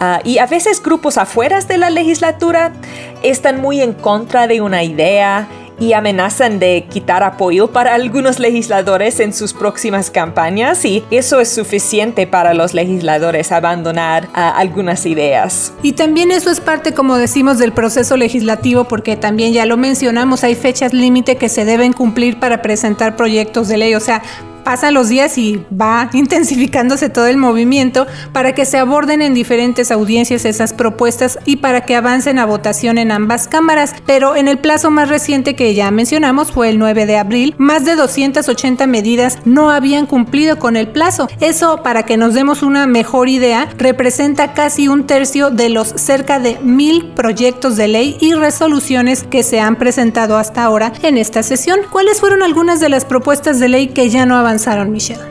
Uh, 0.00 0.26
y 0.26 0.38
a 0.38 0.46
veces 0.46 0.82
grupos 0.82 1.18
afuera 1.18 1.54
de 1.60 1.78
la 1.78 1.90
legislatura 1.90 2.72
están 3.22 3.60
muy 3.60 3.80
en 3.80 3.92
contra 3.92 4.46
de 4.46 4.60
una 4.60 4.82
idea 4.82 5.48
y 5.78 5.92
amenazan 5.92 6.58
de 6.58 6.86
quitar 6.88 7.22
apoyo 7.22 7.68
para 7.68 7.94
algunos 7.94 8.38
legisladores 8.38 9.18
en 9.20 9.32
sus 9.32 9.52
próximas 9.52 10.10
campañas 10.10 10.84
y 10.84 11.04
eso 11.10 11.40
es 11.40 11.48
suficiente 11.48 12.26
para 12.26 12.54
los 12.54 12.74
legisladores 12.74 13.52
abandonar 13.52 14.26
uh, 14.26 14.56
algunas 14.56 15.04
ideas. 15.06 15.72
Y 15.82 15.92
también 15.92 16.30
eso 16.30 16.50
es 16.50 16.60
parte, 16.60 16.94
como 16.94 17.16
decimos, 17.16 17.58
del 17.58 17.72
proceso 17.72 18.16
legislativo 18.16 18.84
porque 18.84 19.16
también 19.16 19.52
ya 19.52 19.66
lo 19.66 19.76
mencionamos, 19.76 20.44
hay 20.44 20.54
fechas 20.54 20.92
límite 20.92 21.36
que 21.36 21.48
se 21.48 21.64
deben 21.64 21.92
cumplir 21.92 22.38
para 22.38 22.62
presentar 22.62 23.16
proyectos 23.16 23.68
de 23.68 23.78
ley, 23.78 23.94
o 23.94 24.00
sea, 24.00 24.22
pasan 24.64 24.94
los 24.94 25.08
días 25.08 25.38
y 25.38 25.62
va 25.70 26.10
intensificándose 26.14 27.08
todo 27.10 27.26
el 27.26 27.36
movimiento 27.36 28.06
para 28.32 28.54
que 28.54 28.64
se 28.64 28.78
aborden 28.78 29.22
en 29.22 29.34
diferentes 29.34 29.90
audiencias 29.90 30.44
esas 30.44 30.72
propuestas 30.72 31.38
y 31.44 31.56
para 31.56 31.82
que 31.82 31.94
avancen 31.94 32.38
a 32.38 32.46
votación 32.46 32.98
en 32.98 33.12
ambas 33.12 33.46
cámaras. 33.46 33.94
Pero 34.06 34.36
en 34.36 34.48
el 34.48 34.58
plazo 34.58 34.90
más 34.90 35.08
reciente 35.08 35.54
que 35.54 35.74
ya 35.74 35.90
mencionamos 35.90 36.50
fue 36.50 36.70
el 36.70 36.78
9 36.78 37.06
de 37.06 37.18
abril, 37.18 37.54
más 37.58 37.84
de 37.84 37.94
280 37.94 38.86
medidas 38.86 39.38
no 39.44 39.70
habían 39.70 40.06
cumplido 40.06 40.58
con 40.58 40.76
el 40.76 40.88
plazo. 40.88 41.28
Eso, 41.40 41.82
para 41.82 42.04
que 42.04 42.16
nos 42.16 42.34
demos 42.34 42.62
una 42.62 42.86
mejor 42.86 43.28
idea, 43.28 43.68
representa 43.76 44.54
casi 44.54 44.88
un 44.88 45.06
tercio 45.06 45.50
de 45.50 45.68
los 45.68 45.88
cerca 45.88 46.38
de 46.38 46.58
mil 46.60 47.06
proyectos 47.14 47.76
de 47.76 47.88
ley 47.88 48.16
y 48.20 48.32
resoluciones 48.34 49.24
que 49.24 49.42
se 49.42 49.60
han 49.60 49.76
presentado 49.76 50.38
hasta 50.38 50.64
ahora 50.64 50.92
en 51.02 51.18
esta 51.18 51.42
sesión. 51.42 51.80
¿Cuáles 51.90 52.20
fueron 52.20 52.42
algunas 52.42 52.80
de 52.80 52.88
las 52.88 53.04
propuestas 53.04 53.60
de 53.60 53.68
ley 53.68 53.88
que 53.88 54.08
ya 54.08 54.24
no 54.26 54.36
avanzaron? 54.36 54.53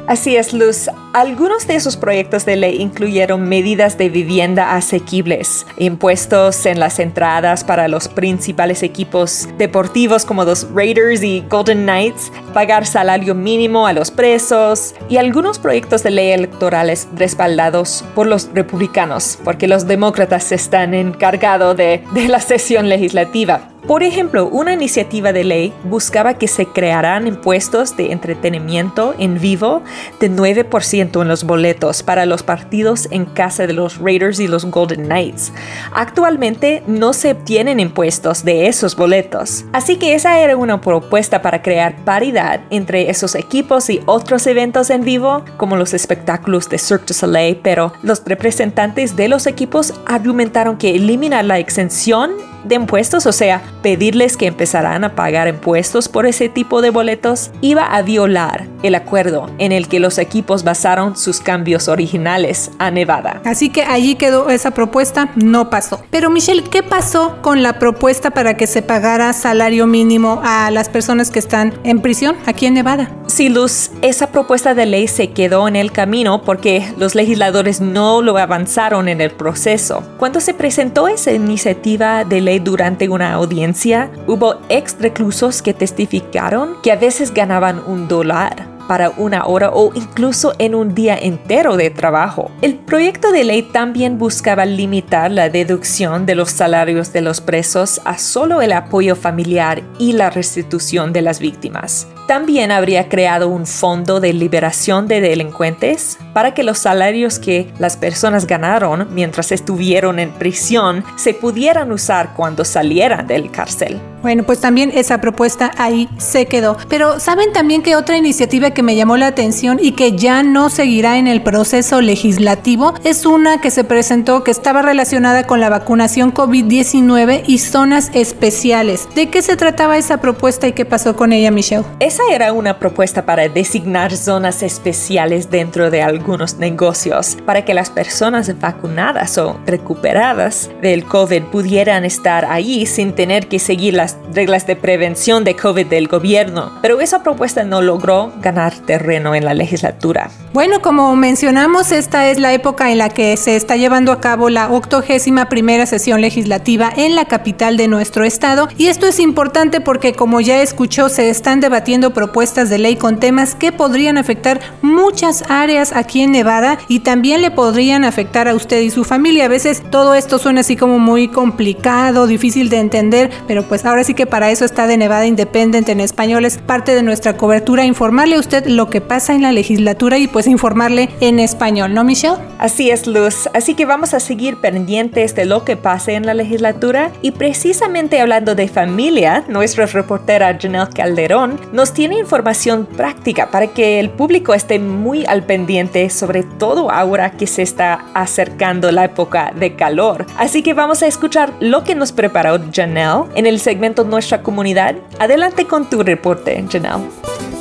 Así 0.08 0.36
es, 0.36 0.54
Luz. 0.54 0.90
Algunos 1.14 1.68
de 1.68 1.76
esos 1.76 1.96
proyectos 1.96 2.46
de 2.46 2.56
ley 2.56 2.82
incluyeron 2.82 3.48
medidas 3.48 3.98
de 3.98 4.10
vivienda 4.10 4.76
asequibles, 4.76 5.66
impuestos 5.78 6.66
en 6.66 6.80
las 6.80 7.00
entradas 7.00 7.64
para 7.64 7.88
los 7.88 8.08
principales 8.08 8.82
equipos 8.84 9.48
deportivos 9.58 10.26
como 10.26 10.44
los 10.44 10.68
Raiders 10.74 11.24
y 11.24 11.44
Golden 11.50 11.84
Knights, 11.84 12.32
pagar 12.54 12.86
salario 12.86 13.36
mínimo 13.36 13.86
a 13.86 13.94
los 13.94 14.10
presos 14.12 14.96
y 15.10 15.18
algunos 15.18 15.60
proyectos 15.60 16.04
de 16.04 16.12
ley 16.12 16.32
electorales 16.32 17.08
respaldados 17.16 18.04
por 18.16 18.28
los 18.28 18.50
republicanos, 18.54 19.38
porque 19.44 19.68
los 19.68 19.88
demócratas 19.88 20.52
están 20.52 20.94
encargados 20.94 21.78
de, 21.78 22.04
de 22.14 22.28
la 22.28 22.40
sesión 22.40 22.90
legislativa. 22.90 23.73
Por 23.88 24.02
ejemplo, 24.02 24.48
una 24.48 24.72
iniciativa 24.72 25.34
de 25.34 25.44
ley 25.44 25.74
buscaba 25.84 26.36
que 26.36 26.48
se 26.48 26.66
crearan 26.66 27.28
impuestos 27.28 27.98
de 27.98 28.14
entretenimiento 28.14 29.14
en 29.20 29.42
vivo 29.42 29.84
de 30.22 30.32
9% 30.32 31.22
en 31.22 31.28
los 31.28 31.44
boletos 31.44 32.02
para 32.02 32.26
los 32.26 32.44
partidos 32.44 33.10
en 33.12 33.26
casa 33.26 33.68
de 33.68 33.74
los 33.74 33.98
Raiders 33.98 34.40
y 34.40 34.48
los 34.48 34.64
Golden 34.66 35.04
Knights. 35.04 35.52
Actualmente 35.94 36.82
no 36.88 37.12
se 37.12 37.32
obtienen 37.32 37.82
impuestos 37.82 38.46
de 38.46 38.68
esos 38.68 38.96
boletos, 38.96 39.66
así 39.74 39.98
que 39.98 40.14
esa 40.14 40.40
era 40.40 40.56
una 40.56 40.80
propuesta 40.80 41.42
para 41.42 41.62
crear 41.62 41.98
paridad 42.06 42.62
entre 42.70 43.10
esos 43.10 43.36
equipos 43.36 43.90
y 43.90 44.00
otros 44.06 44.48
eventos 44.48 44.90
en 44.92 45.04
vivo, 45.04 45.44
como 45.58 45.76
los 45.76 45.94
espectáculos 45.94 46.70
de 46.70 46.78
Cirque 46.78 47.08
du 47.08 47.14
Soleil, 47.14 47.60
pero 47.62 47.92
los 48.02 48.24
representantes 48.24 49.18
de 49.18 49.28
los 49.28 49.46
equipos 49.46 49.94
argumentaron 50.06 50.78
que 50.78 50.96
eliminar 50.96 51.44
la 51.44 51.60
exención 51.60 52.32
de 52.64 52.76
impuestos, 52.76 53.26
o 53.26 53.32
sea, 53.32 53.62
pedirles 53.82 54.38
que 54.38 54.48
empezaran 54.48 55.04
a 55.04 55.16
pagar 55.16 55.48
impuestos 55.48 56.10
por 56.10 56.26
ese 56.26 56.50
tipo 56.50 56.82
de 56.82 56.90
boletos, 56.90 57.52
iba 57.62 57.84
a 57.86 58.02
violar 58.02 58.68
el 58.84 58.96
acuerdo 58.96 59.50
en 59.58 59.72
el 59.72 59.88
que 59.88 60.00
los 60.00 60.18
equipos 60.18 60.64
basaron 60.64 61.16
sus 61.16 61.40
cambios 61.40 61.88
originales 61.88 62.72
a 62.80 62.92
Nevada. 62.92 63.42
Así 63.46 63.70
que 63.70 63.84
allí 63.84 64.16
quedó 64.16 64.50
esa 64.50 64.72
propuesta, 64.72 65.30
no 65.36 65.70
pasó. 65.70 66.02
Pero 66.10 66.30
Michelle, 66.30 66.64
¿qué 66.64 66.84
pasó 66.84 67.42
con 67.42 67.64
la 67.64 67.80
propuesta 67.80 68.32
para 68.32 68.56
que 68.56 68.68
se 68.68 68.82
pagara 68.82 69.34
salario 69.34 69.88
mínimo 69.88 70.42
a 70.44 70.70
las 70.72 70.90
personas 70.90 71.32
que 71.32 71.40
están 71.40 71.74
en 71.84 72.02
prisión 72.02 72.36
aquí 72.46 72.66
en 72.66 72.76
Nevada? 72.76 73.10
Sí, 73.28 73.50
Luz, 73.50 73.92
esa 74.02 74.28
propuesta 74.28 74.76
de 74.76 74.86
ley 74.86 75.08
se 75.08 75.32
quedó 75.32 75.68
en 75.68 75.76
el 75.76 75.92
camino 75.92 76.44
porque 76.44 76.86
los 76.98 77.16
legisladores 77.16 77.82
no 77.82 78.22
lo 78.22 78.38
avanzaron 78.38 79.08
en 79.08 79.22
el 79.22 79.32
proceso. 79.32 80.04
Cuando 80.18 80.40
se 80.40 80.54
presentó 80.54 81.08
esa 81.08 81.32
iniciativa 81.32 82.26
de 82.26 82.42
ley 82.42 82.53
durante 82.60 83.10
una 83.10 83.34
audiencia, 83.34 84.12
hubo 84.28 84.60
ex 84.70 84.98
reclusos 85.00 85.62
que 85.62 85.74
testificaron 85.74 86.76
que 86.82 86.92
a 86.92 86.96
veces 86.96 87.34
ganaban 87.34 87.82
un 87.88 88.08
dólar 88.08 88.73
para 88.88 89.10
una 89.12 89.46
hora 89.46 89.72
o 89.74 89.92
incluso 89.96 90.54
en 90.60 90.76
un 90.76 90.94
día 90.94 91.18
entero 91.18 91.78
de 91.78 91.90
trabajo. 91.90 92.52
El 92.62 92.76
proyecto 92.76 93.32
de 93.32 93.44
ley 93.44 93.62
también 93.64 94.18
buscaba 94.18 94.66
limitar 94.66 95.32
la 95.32 95.50
deducción 95.50 96.26
de 96.26 96.36
los 96.36 96.52
salarios 96.52 97.14
de 97.14 97.22
los 97.22 97.42
presos 97.42 98.02
a 98.06 98.18
solo 98.18 98.62
el 98.62 98.74
apoyo 98.74 99.16
familiar 99.16 99.84
y 100.00 100.14
la 100.14 100.30
restitución 100.30 101.14
de 101.14 101.22
las 101.22 101.40
víctimas. 101.40 102.08
También 102.28 102.72
habría 102.72 103.10
creado 103.10 103.50
un 103.50 103.66
fondo 103.66 104.20
de 104.20 104.32
liberación 104.32 105.08
de 105.08 105.20
delincuentes 105.20 106.18
para 106.34 106.54
que 106.54 106.64
los 106.64 106.80
salarios 106.80 107.38
que 107.38 107.72
las 107.80 107.98
personas 107.98 108.48
ganaron 108.48 109.08
mientras 109.14 109.52
estuvieron 109.52 110.20
en 110.20 110.32
prisión 110.32 111.04
se 111.18 111.34
pudieran 111.34 111.92
usar 111.92 112.34
cuando 112.36 112.64
salieran 112.64 113.28
del 113.28 113.52
cárcel. 113.52 114.00
Bueno, 114.24 114.44
pues 114.44 114.62
también 114.62 114.90
esa 114.96 115.20
propuesta 115.20 115.72
ahí 115.78 116.08
se 116.18 116.46
quedó. 116.46 116.78
Pero 116.88 117.20
¿saben 117.20 117.52
también 117.52 117.84
que 117.84 117.98
otra 117.98 118.16
iniciativa 118.16 118.72
que 118.72 118.82
me 118.82 118.96
llamó 118.96 119.18
la 119.18 119.28
atención 119.28 119.80
y 119.82 119.92
que 119.92 120.14
ya 120.14 120.44
no 120.44 120.70
seguirá 120.70 121.18
en 121.18 121.28
el 121.28 121.44
proceso 121.44 122.00
legislativo 122.00 122.94
es 123.04 123.26
una 123.26 123.60
que 123.60 123.70
se 123.70 123.84
presentó 123.84 124.46
que 124.46 124.52
estaba 124.52 124.82
relacionada 124.82 125.46
con 125.46 125.60
la 125.60 125.70
vacunación 125.70 126.34
COVID-19 126.34 127.44
y 127.46 127.58
zonas 127.58 128.12
especiales? 128.14 129.10
¿De 129.14 129.30
qué 129.30 129.42
se 129.42 129.58
trataba 129.58 129.98
esa 129.98 130.22
propuesta 130.22 130.68
y 130.68 130.72
qué 130.72 130.86
pasó 130.86 131.18
con 131.18 131.34
ella, 131.34 131.52
Michelle? 131.52 131.84
Esa 132.00 132.24
era 132.32 132.54
una 132.54 132.80
propuesta 132.80 133.26
para 133.26 133.50
designar 133.50 134.16
zonas 134.16 134.64
especiales 134.64 135.50
dentro 135.50 135.92
de 135.92 136.02
algunos 136.02 136.60
negocios 136.60 137.38
para 137.46 137.66
que 137.66 137.74
las 137.74 137.90
personas 137.90 138.58
vacunadas 138.58 139.38
o 139.38 139.60
recuperadas 139.66 140.70
del 140.82 141.04
COVID 141.04 141.44
pudieran 141.52 142.06
estar 142.06 142.46
ahí 142.46 142.86
sin 142.86 143.14
tener 143.14 143.50
que 143.50 143.60
seguir 143.60 143.96
las 143.96 144.13
reglas 144.34 144.68
de 144.68 144.76
prevención 144.76 145.44
de 145.44 145.56
COVID 145.56 145.88
del 145.88 146.08
gobierno. 146.08 146.72
Pero 146.82 147.02
esa 147.02 147.24
propuesta 147.24 147.64
no 147.64 147.82
logró 147.82 148.32
ganar 148.42 148.74
terreno 148.74 149.36
en 149.36 149.46
la 149.46 149.54
legislatura. 149.54 150.30
Bueno, 150.54 150.82
como 150.82 151.16
mencionamos, 151.16 151.92
esta 151.92 152.30
es 152.30 152.40
la 152.40 152.54
época 152.54 152.92
en 152.92 153.00
la 153.00 153.10
que 153.10 153.36
se 153.38 153.56
está 153.56 153.76
llevando 153.76 154.12
a 154.12 154.20
cabo 154.20 154.50
la 154.50 154.70
81 154.72 155.50
primera 155.50 155.86
sesión 155.86 156.22
legislativa 156.22 156.92
en 156.96 157.16
la 157.16 157.26
capital 157.26 157.78
de 157.78 157.88
nuestro 157.88 158.24
estado 158.24 158.68
y 158.78 158.88
esto 158.88 159.08
es 159.08 159.20
importante 159.20 159.82
porque 159.82 160.14
como 160.14 160.42
ya 160.42 160.62
escuchó 160.62 161.10
se 161.10 161.30
están 161.30 161.60
debatiendo 161.60 162.14
propuestas 162.14 162.70
de 162.70 162.78
ley 162.78 162.96
con 162.96 163.20
temas 163.20 163.56
que 163.56 163.72
podrían 163.72 164.18
afectar 164.18 164.60
muchas 164.82 165.44
áreas 165.50 165.92
aquí 165.94 166.22
en 166.22 166.32
Nevada 166.32 166.78
y 166.88 167.00
también 167.00 167.42
le 167.42 167.52
podrían 167.52 168.04
afectar 168.04 168.48
a 168.48 168.56
usted 168.56 168.82
y 168.82 168.90
su 168.90 169.04
familia. 169.04 169.46
A 169.46 169.50
veces 169.50 169.84
todo 169.90 170.14
esto 170.14 170.38
suena 170.38 170.62
así 170.62 170.76
como 170.76 171.00
muy 171.00 171.28
complicado, 171.28 172.28
difícil 172.28 172.70
de 172.70 172.80
entender, 172.80 173.32
pero 173.48 173.68
pues 173.68 173.86
ahora 173.86 174.03
sí 174.04 174.14
que 174.14 174.26
para 174.26 174.52
eso 174.52 174.66
está 174.66 174.88
de 174.88 174.98
Nevada 174.98 175.26
Independent 175.26 175.88
en 175.90 176.00
español, 176.00 176.46
es 176.46 176.58
parte 176.58 176.96
de 176.96 177.04
nuestra 177.04 177.38
cobertura, 177.38 177.86
informarle 177.86 178.36
a 178.36 178.40
usted 178.40 178.66
lo 178.66 178.90
que 178.90 179.02
pasa 179.02 179.34
en 179.34 179.42
la 179.42 179.52
legislatura 179.52 180.18
y 180.18 180.28
pues 180.28 180.48
informarle 180.48 181.10
en 181.22 181.40
español, 181.40 181.94
¿no 181.94 182.04
Michelle? 182.04 182.38
Así 182.60 182.90
es, 182.90 183.08
Luz. 183.08 183.50
Así 183.54 183.76
que 183.76 183.86
vamos 183.86 184.14
a 184.14 184.20
seguir 184.20 184.58
pendientes 184.58 185.36
de 185.36 185.46
lo 185.46 185.64
que 185.64 185.78
pase 185.78 186.14
en 186.14 186.26
la 186.26 186.34
legislatura 186.34 187.12
y 187.22 187.32
precisamente 187.32 188.20
hablando 188.20 188.56
de 188.56 188.68
familia, 188.68 189.44
nuestra 189.48 189.86
reportera 189.86 190.58
Janelle 190.60 190.94
Calderón 190.94 191.60
nos 191.72 191.94
tiene 191.94 192.18
información 192.18 192.86
práctica 192.86 193.52
para 193.52 193.68
que 193.68 194.00
el 194.00 194.10
público 194.10 194.54
esté 194.54 194.80
muy 194.80 195.26
al 195.26 195.44
pendiente, 195.44 196.10
sobre 196.10 196.44
todo 196.44 196.92
ahora 196.92 197.32
que 197.32 197.48
se 197.48 197.62
está 197.62 198.06
acercando 198.14 198.92
la 198.92 199.06
época 199.06 199.54
de 199.56 199.76
calor. 199.76 200.26
Así 200.38 200.64
que 200.64 200.74
vamos 200.74 201.04
a 201.04 201.08
escuchar 201.08 201.54
lo 201.60 201.84
que 201.84 201.96
nos 201.96 202.12
preparó 202.12 202.60
Janelle 202.74 203.26
en 203.36 203.46
el 203.46 203.60
segmento 203.60 203.93
Nuestra 204.02 204.42
Comunidad. 204.42 204.96
Adelante 205.20 205.68
con 205.68 205.88
tu 205.88 206.02
reporte, 206.02 206.66
Janelle. 206.68 207.53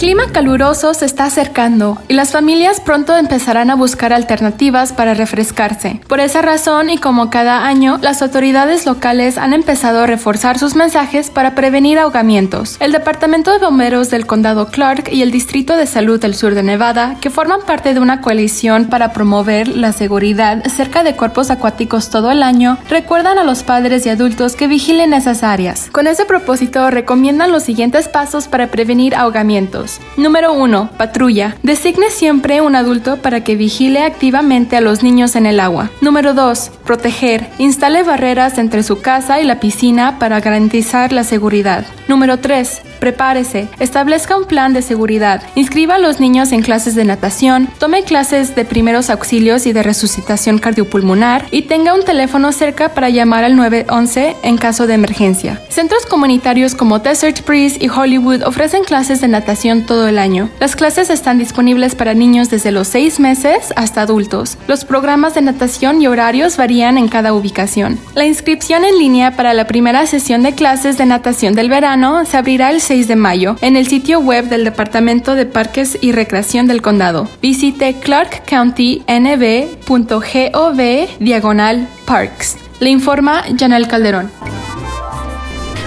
Clima 0.00 0.32
caluroso 0.32 0.94
se 0.94 1.04
está 1.04 1.26
acercando 1.26 1.98
y 2.08 2.14
las 2.14 2.32
familias 2.32 2.80
pronto 2.80 3.14
empezarán 3.14 3.68
a 3.68 3.74
buscar 3.74 4.14
alternativas 4.14 4.94
para 4.94 5.12
refrescarse. 5.12 6.00
Por 6.08 6.20
esa 6.20 6.40
razón 6.40 6.88
y 6.88 6.96
como 6.96 7.28
cada 7.28 7.66
año, 7.66 7.98
las 8.00 8.22
autoridades 8.22 8.86
locales 8.86 9.36
han 9.36 9.52
empezado 9.52 10.00
a 10.00 10.06
reforzar 10.06 10.58
sus 10.58 10.74
mensajes 10.74 11.28
para 11.28 11.54
prevenir 11.54 11.98
ahogamientos. 11.98 12.78
El 12.80 12.92
Departamento 12.92 13.52
de 13.52 13.58
Bomberos 13.58 14.08
del 14.08 14.26
Condado 14.26 14.68
Clark 14.68 15.12
y 15.12 15.20
el 15.20 15.30
Distrito 15.30 15.76
de 15.76 15.86
Salud 15.86 16.18
del 16.18 16.34
Sur 16.34 16.54
de 16.54 16.62
Nevada, 16.62 17.16
que 17.20 17.28
forman 17.28 17.60
parte 17.66 17.92
de 17.92 18.00
una 18.00 18.22
coalición 18.22 18.86
para 18.86 19.12
promover 19.12 19.68
la 19.68 19.92
seguridad 19.92 20.64
cerca 20.66 21.02
de 21.02 21.14
cuerpos 21.14 21.50
acuáticos 21.50 22.08
todo 22.08 22.30
el 22.30 22.42
año, 22.42 22.78
recuerdan 22.88 23.38
a 23.38 23.44
los 23.44 23.64
padres 23.64 24.06
y 24.06 24.08
adultos 24.08 24.56
que 24.56 24.66
vigilen 24.66 25.12
esas 25.12 25.42
áreas. 25.42 25.90
Con 25.92 26.06
ese 26.06 26.24
propósito, 26.24 26.90
recomiendan 26.90 27.52
los 27.52 27.64
siguientes 27.64 28.08
pasos 28.08 28.48
para 28.48 28.68
prevenir 28.68 29.14
ahogamientos. 29.14 29.89
Número 30.16 30.52
1. 30.52 30.90
Patrulla. 30.96 31.56
Designe 31.62 32.10
siempre 32.10 32.60
un 32.60 32.76
adulto 32.76 33.16
para 33.16 33.42
que 33.42 33.56
vigile 33.56 34.04
activamente 34.04 34.76
a 34.76 34.80
los 34.80 35.02
niños 35.02 35.36
en 35.36 35.46
el 35.46 35.60
agua. 35.60 35.90
Número 36.00 36.34
2. 36.34 36.70
Proteger. 36.84 37.48
Instale 37.58 38.02
barreras 38.02 38.58
entre 38.58 38.82
su 38.82 39.00
casa 39.00 39.40
y 39.40 39.44
la 39.44 39.60
piscina 39.60 40.18
para 40.18 40.40
garantizar 40.40 41.12
la 41.12 41.24
seguridad. 41.24 41.86
Número 42.08 42.38
3. 42.38 42.82
Prepárese, 43.00 43.66
establezca 43.78 44.36
un 44.36 44.44
plan 44.44 44.74
de 44.74 44.82
seguridad, 44.82 45.42
inscriba 45.54 45.94
a 45.94 45.98
los 45.98 46.20
niños 46.20 46.52
en 46.52 46.60
clases 46.60 46.94
de 46.94 47.06
natación, 47.06 47.66
tome 47.78 48.02
clases 48.02 48.54
de 48.54 48.66
primeros 48.66 49.08
auxilios 49.08 49.64
y 49.64 49.72
de 49.72 49.82
resucitación 49.82 50.58
cardiopulmonar 50.58 51.46
y 51.50 51.62
tenga 51.62 51.94
un 51.94 52.04
teléfono 52.04 52.52
cerca 52.52 52.90
para 52.90 53.08
llamar 53.08 53.44
al 53.44 53.56
911 53.56 54.36
en 54.42 54.58
caso 54.58 54.86
de 54.86 54.94
emergencia. 54.94 55.62
Centros 55.70 56.04
comunitarios 56.04 56.74
como 56.74 56.98
Desert 56.98 57.44
Breeze 57.46 57.78
y 57.80 57.88
Hollywood 57.88 58.42
ofrecen 58.42 58.84
clases 58.84 59.22
de 59.22 59.28
natación 59.28 59.79
todo 59.86 60.08
el 60.08 60.18
año. 60.18 60.50
Las 60.60 60.76
clases 60.76 61.10
están 61.10 61.38
disponibles 61.38 61.94
para 61.94 62.14
niños 62.14 62.50
desde 62.50 62.70
los 62.70 62.88
6 62.88 63.20
meses 63.20 63.72
hasta 63.76 64.02
adultos. 64.02 64.58
Los 64.66 64.84
programas 64.84 65.34
de 65.34 65.42
natación 65.42 66.00
y 66.00 66.06
horarios 66.06 66.56
varían 66.56 66.98
en 66.98 67.08
cada 67.08 67.32
ubicación. 67.32 67.98
La 68.14 68.26
inscripción 68.26 68.84
en 68.84 68.98
línea 68.98 69.36
para 69.36 69.54
la 69.54 69.66
primera 69.66 70.06
sesión 70.06 70.42
de 70.42 70.54
clases 70.54 70.98
de 70.98 71.06
natación 71.06 71.54
del 71.54 71.68
verano 71.68 72.24
se 72.24 72.36
abrirá 72.36 72.70
el 72.70 72.80
6 72.80 73.08
de 73.08 73.16
mayo 73.16 73.56
en 73.60 73.76
el 73.76 73.86
sitio 73.86 74.20
web 74.20 74.48
del 74.48 74.64
Departamento 74.64 75.34
de 75.34 75.46
Parques 75.46 75.98
y 76.00 76.12
Recreación 76.12 76.66
del 76.66 76.82
Condado. 76.82 77.28
Visite 77.42 77.94
clarkcountynb.gov 77.94 80.80
diagonal 81.18 81.88
parks. 82.06 82.56
Le 82.80 82.90
informa 82.90 83.44
Janel 83.58 83.88
Calderón. 83.88 84.59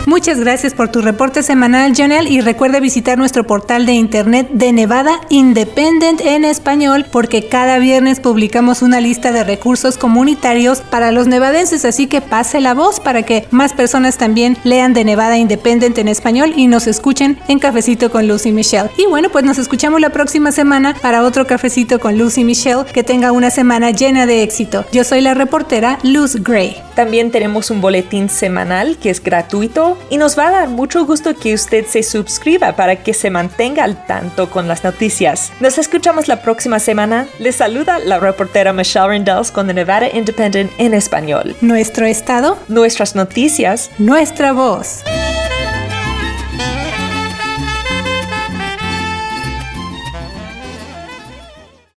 Muchas 0.06 0.38
gracias 0.38 0.74
por 0.74 0.90
tu 0.90 1.02
reporte 1.02 1.44
semanal, 1.44 1.94
Janelle, 1.96 2.30
y 2.30 2.42
recuerda 2.42 2.82
visitar 2.82 3.18
nuestro 3.18 3.46
portal 3.46 3.86
de 3.86 3.94
internet 3.94 4.50
de 4.52 4.74
Nevada 4.74 5.22
Independent 5.30 6.20
en 6.20 6.44
español, 6.44 7.06
porque 7.10 7.48
cada 7.48 7.80
viernes 7.80 8.20
publicamos 8.20 8.82
una 8.82 9.00
lista 9.00 9.32
de 9.32 9.46
recursos 9.46 9.98
comunitarios 9.98 10.82
para 10.82 11.14
los 11.14 11.28
nevadenses, 11.28 11.86
así 11.86 12.08
que 12.08 12.20
pase 12.20 12.60
la 12.60 12.74
voz 12.74 13.00
para 13.00 13.24
que 13.24 13.48
más 13.50 13.72
personas 13.72 14.18
también 14.18 14.58
lean 14.66 14.94
de 14.94 15.06
Nevada 15.06 15.38
Independent 15.38 15.98
en 15.98 16.10
español 16.10 16.54
y 16.56 16.68
nos 16.68 16.86
escuchen 16.86 17.40
en 17.48 17.60
Cafecito 17.60 18.12
con 18.12 18.28
Lucy 18.28 18.52
Michelle. 18.52 18.90
Y 18.98 19.06
bueno, 19.06 19.30
pues 19.30 19.46
nos 19.46 19.58
escuchamos 19.58 20.02
la 20.02 20.10
próxima 20.10 20.52
semana 20.52 20.96
para 21.02 21.24
otro 21.24 21.48
Cafecito 21.48 22.00
con 22.00 22.18
Lucy 22.18 22.44
Michelle. 22.44 22.84
Que 22.94 23.04
tenga 23.04 23.32
una 23.32 23.50
semana 23.50 23.92
llena 23.92 24.26
de 24.26 24.44
éxito. 24.44 24.86
Yo 24.92 25.04
soy 25.04 25.22
la 25.22 25.34
reportera 25.34 25.98
Luz 26.04 26.36
Gray. 26.36 26.76
También 26.96 27.32
tenemos 27.32 27.72
un 27.72 27.82
boletín 27.82 28.30
semanal 28.30 28.98
que 28.98 29.10
es 29.10 29.24
gratuito 29.24 29.93
y 30.10 30.18
nos 30.18 30.38
va 30.38 30.48
a 30.48 30.52
dar 30.52 30.70
mucho 30.70 31.06
gusto 31.06 31.36
que 31.36 31.54
usted 31.54 31.86
se 31.86 32.04
suscriba 32.04 32.76
para 32.76 32.98
que 32.98 33.14
se 33.14 33.30
mantenga 33.30 33.84
al 33.84 34.06
tanto 34.06 34.50
con 34.50 34.68
las 34.68 34.84
noticias. 34.84 35.52
Nos 35.60 35.78
escuchamos 35.78 36.28
la 36.28 36.42
próxima 36.42 36.80
semana. 36.80 37.28
Les 37.40 37.56
saluda 37.56 38.00
la 38.00 38.20
reportera 38.20 38.74
Michelle 38.74 39.08
Rendells 39.08 39.52
con 39.52 39.68
The 39.68 39.74
Nevada 39.74 40.10
Independent 40.10 40.72
en 40.78 40.94
español. 40.94 41.56
Nuestro 41.62 42.06
estado, 42.06 42.58
nuestras 42.68 43.16
noticias, 43.16 43.92
nuestra 43.98 44.52
voz. 44.54 45.04